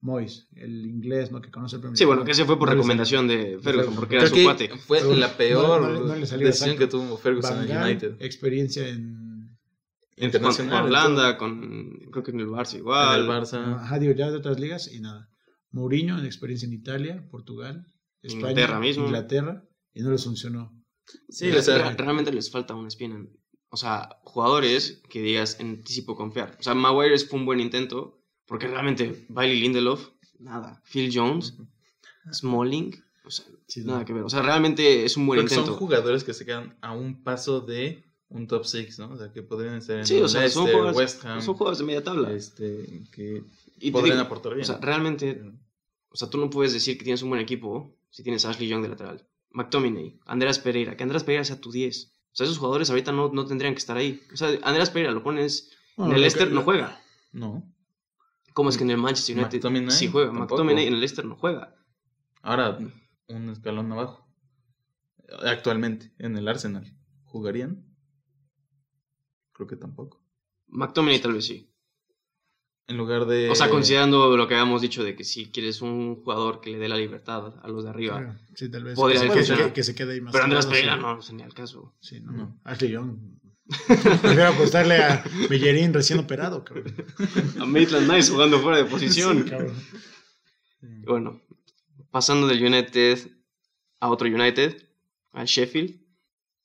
[0.01, 1.41] Moyes, el inglés, ¿no?
[1.41, 3.95] Que conoce el Premier Sí, bueno, que ese fue por No les recomendación de Ferguson,
[3.95, 4.69] porque era Creo su que cuate.
[4.79, 6.79] fue Pero la peor no- no decisión exacto.
[6.79, 8.17] que tuvo Ferguson en Van Gaal, United.
[8.21, 9.26] experiencia en...
[10.17, 10.81] Internacional.
[10.83, 11.91] Con Holanda, con...
[12.11, 13.21] Creo que en el Barça igual.
[13.21, 13.77] En el Barça.
[13.83, 15.29] Ajá, digo, ya de otras ligas y nada.
[15.71, 17.85] Mourinho, en experiencia en Italia, Portugal,
[18.23, 19.05] España, Inglaterra mismo.
[19.07, 19.63] Inglaterra,
[19.93, 20.73] y no les funcionó.
[21.29, 23.23] Sí, o sea, re- realmente les falta una espina.
[23.69, 26.57] O sea, jugadores que digas en ti sí puedo confiar.
[26.59, 30.09] O sea, Maguire fue un buen intento, porque realmente Bailey Lindelof,
[30.39, 30.83] nada.
[30.91, 31.59] Phil Jones,
[32.33, 32.95] Smalling,
[33.25, 33.93] o sea, Sí, no.
[33.93, 34.23] nada que ver.
[34.23, 35.79] O sea, realmente es un buen creo que son intento.
[35.79, 39.13] jugadores que se quedan a un paso de un top 6, ¿no?
[39.13, 41.79] O sea, que podrían estar en Sí, o sea, son jugadores, West Ham, son jugadores
[41.79, 42.33] de media tabla.
[42.33, 43.43] este, que
[43.79, 44.65] y podrían digo, aportar bien.
[44.65, 45.43] o sea, realmente,
[46.09, 48.69] o sea, tú no puedes decir que tienes un buen equipo si tienes a Ashley
[48.69, 49.29] Young de lateral.
[49.51, 52.07] McTominay, Andrés Pereira, que Andrés Pereira sea tu 10.
[52.07, 54.21] O sea, esos jugadores ahorita no, no tendrían que estar ahí.
[54.33, 57.01] O sea, Andrés Pereira lo pones Bueno, en el Leicester, no juega.
[57.33, 57.63] No.
[58.53, 60.29] ¿Cómo es que en el Manchester United McTominay sí juega?
[60.29, 60.55] tampoco.
[60.55, 61.75] McTominay en el Leicester no juega.
[62.43, 62.79] Ahora,
[63.29, 64.27] un escalón abajo.
[65.45, 66.95] Actualmente, en el Arsenal.
[67.25, 67.85] ¿Jugarían?
[69.57, 70.21] Creo que tampoco.
[70.69, 71.69] McTominay tal vez sí.
[72.89, 73.51] En lugar de.
[73.51, 76.79] O sea, considerando lo que habíamos dicho de que si quieres un jugador que le
[76.79, 78.19] dé la libertad a los de arriba.
[78.19, 78.95] Claro, Sí, tal vez.
[78.95, 80.33] Podría que, se- que, que se quede ahí más.
[80.33, 81.01] Pero Andrés Pereira sí.
[81.01, 81.95] no, no sería el caso.
[82.01, 82.33] Sí, no.
[82.33, 82.61] No.
[82.65, 83.17] Ashley Young.
[83.89, 86.95] Prefiero apostarle a Bellerín recién operado, cabrón.
[87.59, 89.43] A Maitland Nice jugando fuera de Sí, posición.
[89.43, 89.75] cabrón.
[91.05, 91.41] Bueno,
[92.11, 93.19] pasando del United
[94.01, 94.87] a otro United,
[95.33, 96.01] a Sheffield.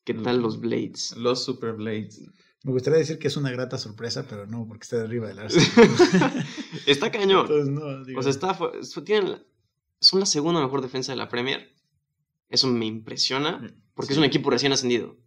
[0.04, 1.16] ¿Qué tal los Blades?
[1.18, 2.22] Los Super Blades.
[2.64, 5.40] Me gustaría decir que es una grata sorpresa, pero no, porque está de arriba del
[5.40, 6.46] Arsenal.
[6.86, 7.42] Está cañón.
[7.42, 8.58] Entonces, no, digo, O sea, está,
[9.04, 9.44] tienen
[10.00, 11.76] son la segunda mejor defensa de la Premier.
[12.50, 15.18] Eso me impresiona porque es un equipo recién ascendido.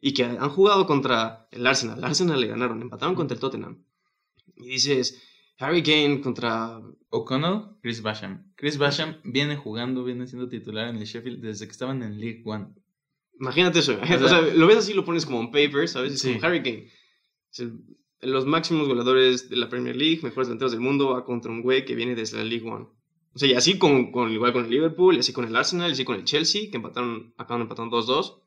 [0.00, 1.98] Y que han jugado contra el Arsenal.
[1.98, 3.84] El Arsenal le ganaron, empataron contra el Tottenham.
[4.56, 5.20] Y dices,
[5.58, 6.80] Harry Kane contra...
[7.14, 8.50] O'Connell, Chris Basham.
[8.56, 12.42] Chris Basham viene jugando, viene siendo titular en el Sheffield desde que estaban en League
[12.46, 12.68] One.
[13.40, 13.98] Imagínate eso.
[14.04, 16.14] sea- O sea, lo ves así, lo pones como en paper, ¿sabes?
[16.14, 16.34] Es Sí.
[16.34, 16.88] como Harry Kane.
[17.52, 17.80] Es el-
[18.22, 21.84] los máximos goleadores de la Premier League, mejores delanteros del mundo, va contra un güey
[21.84, 22.86] que viene desde la League One.
[23.34, 25.90] O sea, y así con, con- igual con el Liverpool, y así con el Arsenal,
[25.90, 28.38] y así con el Chelsea, que empataron, acaban empatando 2-2.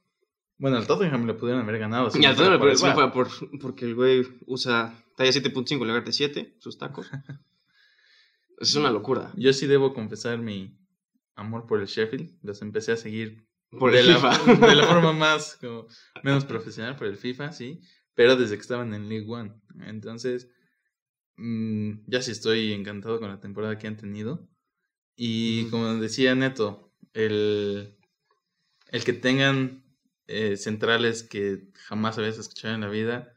[0.57, 2.09] Bueno, al Tottenham le pudieron haber ganado.
[2.09, 2.33] si Y al
[2.71, 2.93] eso.
[2.93, 3.27] fue por,
[3.59, 7.09] porque el güey usa talla 7.5 en lugar de 7, sus tacos.
[8.59, 9.33] es una locura.
[9.35, 10.77] Yo sí debo confesar mi
[11.35, 12.31] amor por el Sheffield.
[12.41, 13.45] Los empecé a seguir
[13.77, 14.67] Por de, el la, FIFA.
[14.67, 15.87] de la forma más, como,
[16.23, 17.81] menos profesional por el FIFA, sí.
[18.13, 19.53] Pero desde que estaban en League One.
[19.85, 20.49] Entonces,
[21.37, 24.47] mm, ya sí estoy encantado con la temporada que han tenido.
[25.15, 27.95] Y como decía Neto, el,
[28.89, 29.83] el que tengan
[30.27, 33.33] eh, centrales que jamás habías escuchado en la vida,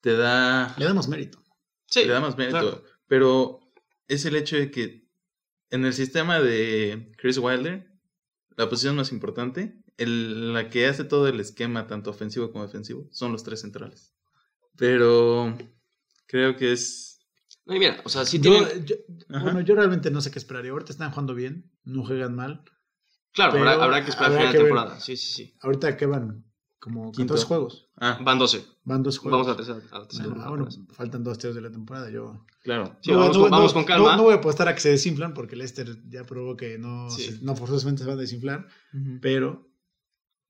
[0.00, 1.42] te da, Le damos mérito.
[1.86, 2.60] Sí, le da más mérito.
[2.60, 2.84] claro.
[3.06, 3.60] Pero
[4.08, 5.08] es el hecho de que
[5.70, 7.90] en el sistema de Chris Wilder,
[8.56, 13.08] la posición más importante, el- la que hace todo el esquema, tanto ofensivo como defensivo,
[13.12, 14.14] son los tres centrales.
[14.76, 15.56] Pero
[16.26, 17.20] creo que es...
[17.66, 18.86] No, y mira, o sea, sí Yo- tienen...
[18.86, 18.96] yo-
[19.30, 19.44] Ajá.
[19.44, 20.72] bueno, yo realmente no sé qué esperaría.
[20.72, 22.62] Ahorita están jugando bien, no juegan mal.
[23.32, 24.72] Claro, habrá, habrá que esperar habrá final de que ver.
[24.72, 25.00] temporada.
[25.00, 25.56] Sí, sí, sí.
[25.60, 26.44] Ahorita que van
[26.84, 27.32] como Quinto.
[27.32, 27.88] 14 juegos.
[27.96, 28.62] Ah, Van 12.
[28.84, 29.32] Van dos juegos.
[29.40, 29.88] Vamos a la tercera.
[29.96, 32.10] A la tercera Ah, bueno, faltan dos tercios de la temporada.
[32.10, 32.96] Yo claro.
[33.00, 34.10] Sí, vamos con- vamos con calma.
[34.10, 37.08] No, no voy a apostar a que se desinflan porque Leicester ya probó que no,
[37.08, 37.22] Sí.
[37.22, 38.68] se- no forzosamente se van a desinflar.
[39.22, 39.66] Pero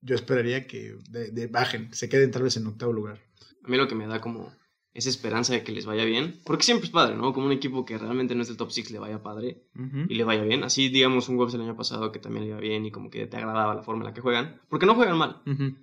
[0.00, 3.20] yo esperaría que de, de- bajen, se queden tal vez en octavo lugar.
[3.64, 4.52] A mí lo que me da como
[4.92, 7.32] esa esperanza de que les vaya bien, porque siempre es padre, ¿no?
[7.32, 9.64] Como un equipo que realmente no es del top 6 le vaya padre
[10.08, 10.62] y le vaya bien.
[10.62, 13.26] Así, digamos, un Wolves el año pasado que también le iba bien y como que
[13.26, 15.74] te agradaba la forma en la que juegan, porque no juegan mal, Ujú.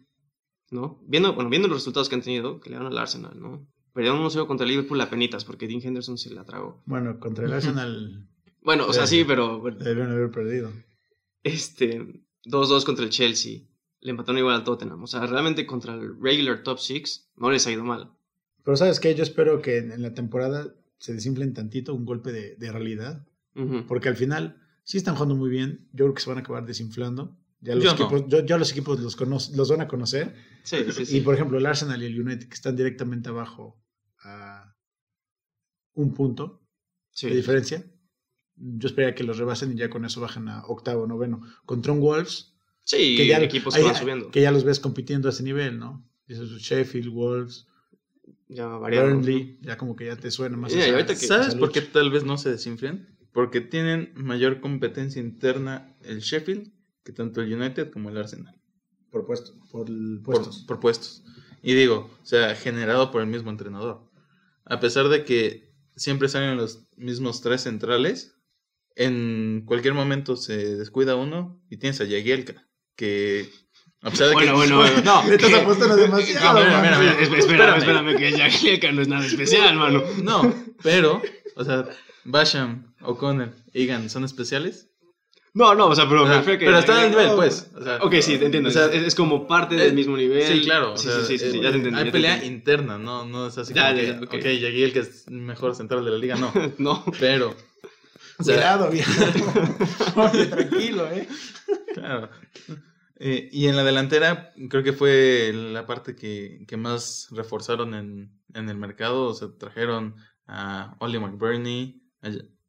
[0.71, 0.99] ¿No?
[1.05, 3.67] Viendo, bueno, viendo los resultados que han tenido, que le dan al Arsenal, ¿no?
[3.93, 6.81] Perdieron 1-0 contra el Liverpool a penitas porque Dean Henderson se la tragó.
[6.85, 8.27] Bueno, contra el Arsenal
[8.63, 9.23] Bueno, o sea, Sí.
[9.27, 10.71] pero bueno, debieron haber perdido.
[11.43, 13.61] este 2-2 contra el Chelsea.
[13.99, 15.03] Le empataron igual al Tottenham.
[15.03, 18.11] O sea, realmente contra el regular top 6 no les ha ido mal.
[18.63, 19.13] Pero ¿sabes qué?
[19.15, 23.27] Yo espero que en, la temporada se desinflen tantito, un golpe de, de realidad.
[23.87, 25.87] Porque al final sí están jugando muy bien.
[25.91, 27.35] Yo creo que se van a acabar desinflando.
[27.61, 27.95] Ya los, Yo no.
[27.95, 30.35] equipos, yo- ya los equipos los, cono- los van a conocer.
[30.63, 31.17] Sí, sí, sí.
[31.17, 33.79] Y por ejemplo, el Arsenal y el United que están directamente abajo
[34.23, 34.75] a
[35.93, 36.61] un punto
[37.11, 37.29] Sí.
[37.29, 37.83] de diferencia.
[38.55, 41.41] Yo esperaría que los rebasen y ya con eso bajan a octavo, noveno.
[41.65, 44.31] Contra un Wolves, Sí, que ya, equipos que van subiendo.
[44.31, 46.07] que ya los ves compitiendo a ese nivel, ¿no?
[46.27, 47.67] Dices Sheffield, Wolves,
[48.47, 49.17] Ya variaron.
[49.21, 50.71] Burnley, ya como que ya te suena más.
[50.71, 53.17] Sí, y esa- que- ¿Sabes por qué tal vez no se desinflen?
[53.33, 56.71] Porque tienen mayor competencia interna el Sheffield
[57.03, 58.55] que tanto el United como el Arsenal.
[59.11, 59.87] Por puesto, por
[60.23, 60.63] puestos.
[60.67, 61.23] por puestos.
[61.61, 64.09] Y digo, o sea, generado por el mismo entrenador.
[64.65, 68.35] A pesar de que siempre salen los mismos tres centrales,
[68.95, 73.49] en cualquier momento se descuida uno y tienes a Jagielka, que
[74.01, 74.57] a pesar de Bueno, que...
[74.57, 75.01] bueno, bueno.
[75.03, 76.53] No, Le estás que- apostando demasiado.
[76.59, 76.81] No, mira, man.
[76.81, 77.21] mira, mira.
[77.21, 80.03] Es- Espérame, espérame, que Jagielka no es nada especial, mano.
[80.23, 81.21] No, pero,
[81.55, 81.87] o sea,
[82.23, 84.90] Basham, O'Connell, Egan, ¿son especiales?
[85.53, 87.27] No, no, o sea, pero O sea, me refiero que- pero está en el nivel,
[87.27, 87.69] No, pues.
[87.75, 88.69] o sea, Ok, sí, te entiendo.
[88.69, 90.43] o sea, es, es como parte del eh, mismo nivel.
[90.47, 90.95] Sí, claro.
[90.95, 91.99] Sí, sea, sí, sí, sí, eh, ya te entendí.
[91.99, 92.55] Hay pelea entendí.
[92.55, 94.33] interna, no, no es así Ya, como ya, que, ya, ok.
[94.33, 96.53] ok, Jagiel que es el mejor central de la liga, no.
[96.77, 97.03] No.
[97.19, 97.53] Pero,
[98.37, 99.11] o sea, Cuidado, viejo.
[100.49, 101.27] Tranquilo, ¿eh?
[101.93, 102.29] claro.
[103.23, 108.31] Eh, y en la delantera, creo que fue la parte que, que más reforzaron en,
[108.53, 109.25] en el mercado.
[109.27, 110.15] O sea, trajeron
[110.47, 112.01] a Oli McBurney,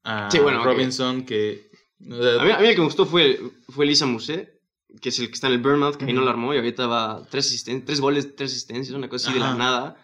[0.05, 0.67] a, a Sí, bueno, ok.
[0.67, 1.71] Robinson, que.
[2.11, 4.61] O sea, A mí, a mí el que me gustó fue, fue Lisa Musé,
[5.01, 6.87] que es el que está en el Bournemouth, que ahí no lo armó y ahorita
[6.87, 9.97] va tres, tres goles, tres asistencias, una cosa así de la nada.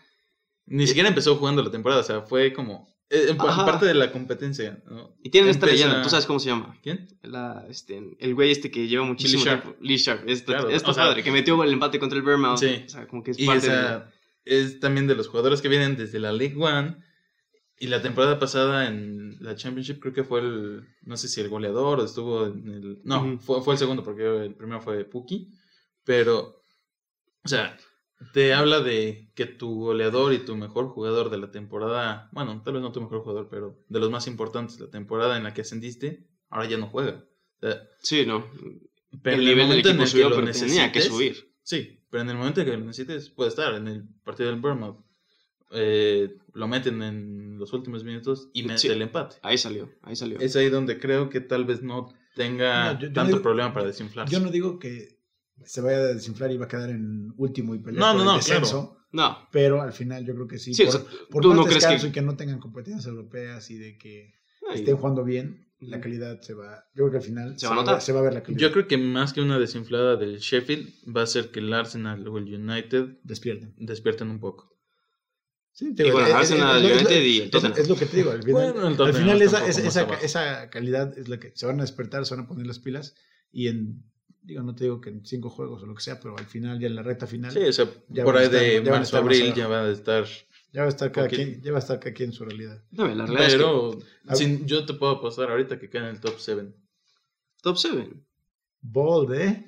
[0.67, 2.89] Ni siquiera empezó jugando la temporada, o sea, fue como.
[3.11, 5.17] eh, parte de la competencia, ¿no?
[5.23, 6.77] Y tienen esta leyenda, ¿tú sabes cómo se llama?
[6.83, 7.09] ¿Quién?
[7.23, 9.63] La, este, el güey este que lleva muchísimo Lee Sharp.
[9.63, 9.79] tiempo.
[9.81, 10.25] Lee Sharp.
[10.45, 12.59] Claro, esto o sea- padre, que metió el empate contra el Bournemouth.
[12.59, 12.83] Sí.
[12.85, 13.73] O sea, como que es Y parte de...
[13.77, 14.11] esa
[14.45, 16.97] es también de los jugadores que vienen desde la League One.
[17.81, 21.49] Y la temporada pasada en la Championship creo que fue el, no sé si el
[21.49, 23.01] goleador o estuvo en el...
[23.05, 25.49] No, fue, fue el segundo porque el primero fue Puki.
[26.05, 26.65] Pero,
[27.45, 27.77] o sea,
[28.33, 32.75] te habla de que tu goleador y tu mejor jugador de la temporada, bueno, tal
[32.75, 35.55] vez no tu mejor jugador, pero de los más importantes de la temporada en la
[35.55, 37.25] que ascendiste, ahora ya no juega.
[37.61, 38.45] O sea, Sí, no.
[39.23, 41.01] pero el en nivel del momento en equipo el que subió, lo pero tenía que
[41.01, 41.53] subir.
[41.63, 43.75] Sí, pero en el momento en que lo necesites, puede estar.
[43.75, 45.05] En el partido del Bournemouth,
[45.71, 48.89] eh, lo meten en los últimos minutos y mete Sí.
[48.89, 49.37] el empate.
[49.43, 50.39] Ahí salió, ahí salió.
[50.39, 53.73] Es ahí donde creo que tal vez no tenga No, yo- yo tanto digo- problema
[53.75, 54.33] para desinflarse.
[54.33, 55.19] Yo no digo que
[55.65, 58.21] se vaya a desinflar y va a quedar en último y pelear No, por no,
[58.33, 58.61] el no, claro.
[58.61, 58.97] descenso.
[59.11, 60.75] No, Pero al final yo creo que sí.
[60.75, 63.07] Sí, por o sea, por ¿tú más no crees que- y que no tengan competencias
[63.07, 64.35] europeas y de que
[64.71, 66.85] Ay, estén jugando bien, la calidad se va.
[66.95, 67.95] Yo creo que al final Se va a notar.
[67.95, 68.61] ver- se va a ver la calidad.
[68.61, 72.27] Yo creo que más que una desinflada del Sheffield, va a ser que el Arsenal
[72.29, 73.75] o el United Despierten.
[73.79, 74.77] despierten un poco.
[75.73, 77.79] Sí, te Y es- es- Arsenal, es lo- es lo- United y el es- Tottenham.
[77.79, 78.31] Es lo que te digo.
[78.33, 81.79] Al final, Bueno, el al final esa, esa, esa, calidad es la que se van
[81.79, 83.15] a despertar, se van a poner las pilas
[83.53, 84.03] y en,
[84.43, 86.81] digo, no te digo que en cinco juegos o lo que sea, pero al final,
[86.81, 88.73] ya en la recta final, Sí, o sea, Ya por van a ahí estar- de
[88.75, 90.25] ya van a marzo, más abril ya va a estar.
[90.73, 92.83] ya va a estar cada quien, ya va a estar cada quien en su realidad.
[92.91, 96.09] no, la realidad es que Pero A- sin- yo te puedo apostar ahorita que queda
[96.09, 96.73] en el top 7.
[97.63, 98.11] top 7.
[98.81, 99.65] Bold, ¿eh?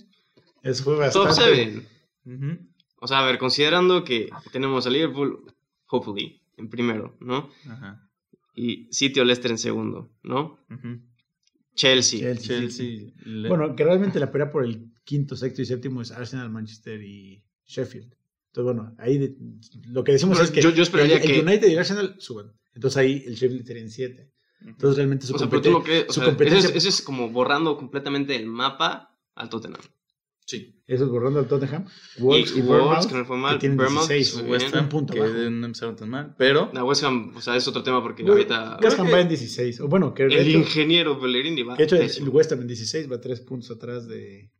[0.62, 1.86] Eso fue Top bastante.
[2.24, 2.66] 7.
[3.03, 5.44] O sea, a ver, considerando que tenemos a Liverpool,
[5.91, 7.51] hopefully, en primero, ¿no?
[7.68, 8.09] Ajá.
[8.55, 10.59] Y City o Leicester en segundo, ¿no?
[11.74, 12.20] Chelsea.
[12.20, 13.12] Chelsea, Chelsea.
[13.49, 17.43] Bueno, que realmente la pelea por el quinto, sexto y séptimo es Arsenal, Manchester y
[17.66, 18.12] Sheffield.
[18.49, 19.36] Entonces, bueno, ahí de-
[19.86, 21.78] lo que decimos Pero es que yo- yo esperaría el, el que- United y el
[21.78, 22.53] Arsenal suban.
[22.74, 24.30] Entonces ahí el Sheffield estaría en 7.
[24.62, 26.70] Entonces realmente su, O sea, pero tú competen- no crees, o su sea, ese, competencia...
[26.70, 29.80] es, ese es como borrando completamente el mapa al Tottenham.
[30.47, 30.74] Sí.
[30.86, 31.86] Eso es borrando al Tottenham.
[32.18, 34.43] Y Wolves y, Wolves, Bournemouth, que no fue mal, que tienen Bournemouth, 16.
[34.43, 34.74] muy West.
[34.74, 37.68] Ham, Un punto que no empezaron tan mal, pero La West Ham, o sea, es
[37.68, 39.80] otro tema porque Bueno, ahorita West Ham va en 16.
[39.80, 43.11] O bueno, que el hecho, ingeniero Pellegrini va de hecho el, West Ham en 16
[43.12, 44.51] va 3 puntos atrás de...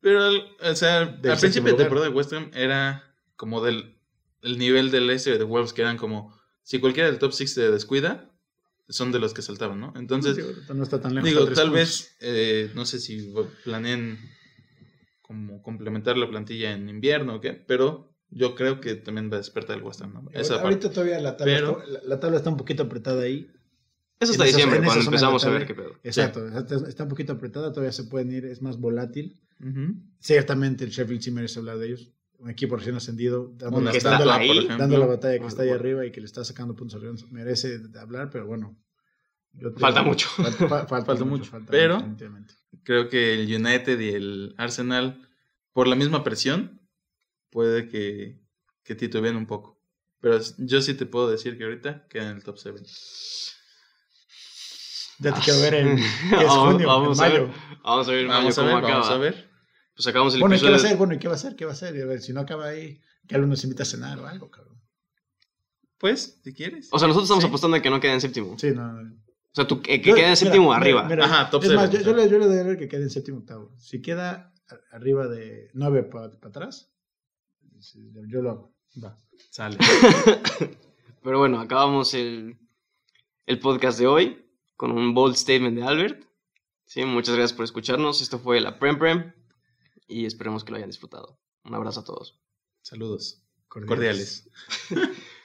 [0.00, 3.04] Pero, al- o sea, al principio de temporada de West Ham era
[3.36, 3.96] como del
[4.40, 7.70] el nivel del este de Wolves, que eran como, si cualquiera del top 6 se
[7.70, 8.30] descuida,
[8.88, 9.92] son de los que saltaban, ¿no?
[9.96, 11.28] Entonces, Digo, no está tan lejos.
[11.28, 11.80] digo, tres tal puntos.
[11.80, 14.18] vez, eh, no sé si planeen
[15.28, 19.38] como complementar la plantilla en invierno o qué, pero yo creo que también va a
[19.38, 20.30] despertar el West Ham, ¿no?
[20.32, 20.88] Esa Ahorita, parte.
[20.94, 23.50] todavía la tabla, Pero- está, la, la tabla está un poquito apretada ahí.
[24.18, 25.92] Eso hasta diciembre, cuando empezamos a ver qué pedo.
[26.02, 29.38] Exacto, está, está un poquito apretada, todavía se pueden ir, es más volátil.
[29.60, 29.94] Ujú.
[30.18, 32.10] Ciertamente el Sheffield sí merece hablar de ellos.
[32.38, 36.10] Un equipo recién ascendido, dando, dando la, dando la batalla que está ahí arriba y
[36.12, 38.76] que le está sacando puntos arriba, merece hablar, pero bueno.
[39.58, 40.28] Yo te- Falta mucho.
[40.30, 42.02] Falta, fa- falta Falta mucho, falta pero-.
[42.84, 45.28] Creo que el United y el Arsenal,
[45.72, 46.80] por la misma presión,
[47.50, 48.40] puede que,
[48.82, 49.78] que titubeen un poco.
[50.20, 52.82] Pero yo sí te puedo decir que ahorita quedan en el top 7.
[55.20, 55.96] Ya te quiero ver en
[56.30, 57.42] ¿qué es Vamos- junio, vamos en a ver.
[57.42, 57.54] mayo.
[57.82, 58.94] Vamos a ver, mayo, Vamos a cómo ver, acaba.
[59.00, 59.50] vamos a ver.
[59.96, 60.96] Pues acabamos el Bueno, ¿y qué va a hacer?
[60.96, 61.56] Bueno, ¿y qué va a hacer?
[61.56, 61.96] ¿Qué va a hacer?
[61.96, 64.48] Y a ver, si no acaba ahí, que alguien nos invita a cenar o algo,
[64.50, 64.80] cabrón.
[65.98, 66.88] Pues, si quieres.
[66.92, 67.48] O sea, nosotros estamos Sí.
[67.48, 68.56] apostando a que no quede en séptimo.
[68.58, 68.92] Sí, no.
[68.92, 69.16] no.
[69.50, 71.04] O sea, tú, que, que Yo- quede en séptimo mira, arriba.
[71.08, 73.02] mira, Ajá, top es más, yo, yo le, yo le doy a ver que quede
[73.02, 73.74] en séptimo octavo.
[73.78, 74.52] Si queda
[74.92, 76.92] arriba de 9 para atrás,
[77.80, 78.74] sí, yo lo hago.
[79.02, 79.16] Va.
[79.50, 79.78] Sale.
[81.22, 82.58] Pero bueno, acabamos el,
[83.46, 84.44] el podcast de hoy
[84.76, 86.24] con un bold statement de Albert.
[86.86, 88.22] Sí, muchas gracias por escucharnos.
[88.22, 89.32] Esto fue la Prem Prem
[90.06, 91.40] y esperemos que lo hayan disfrutado.
[91.64, 92.40] Un abrazo a todos.
[92.82, 93.42] Saludos.
[93.68, 94.48] Cordiales.
[94.88, 95.18] Cordiales.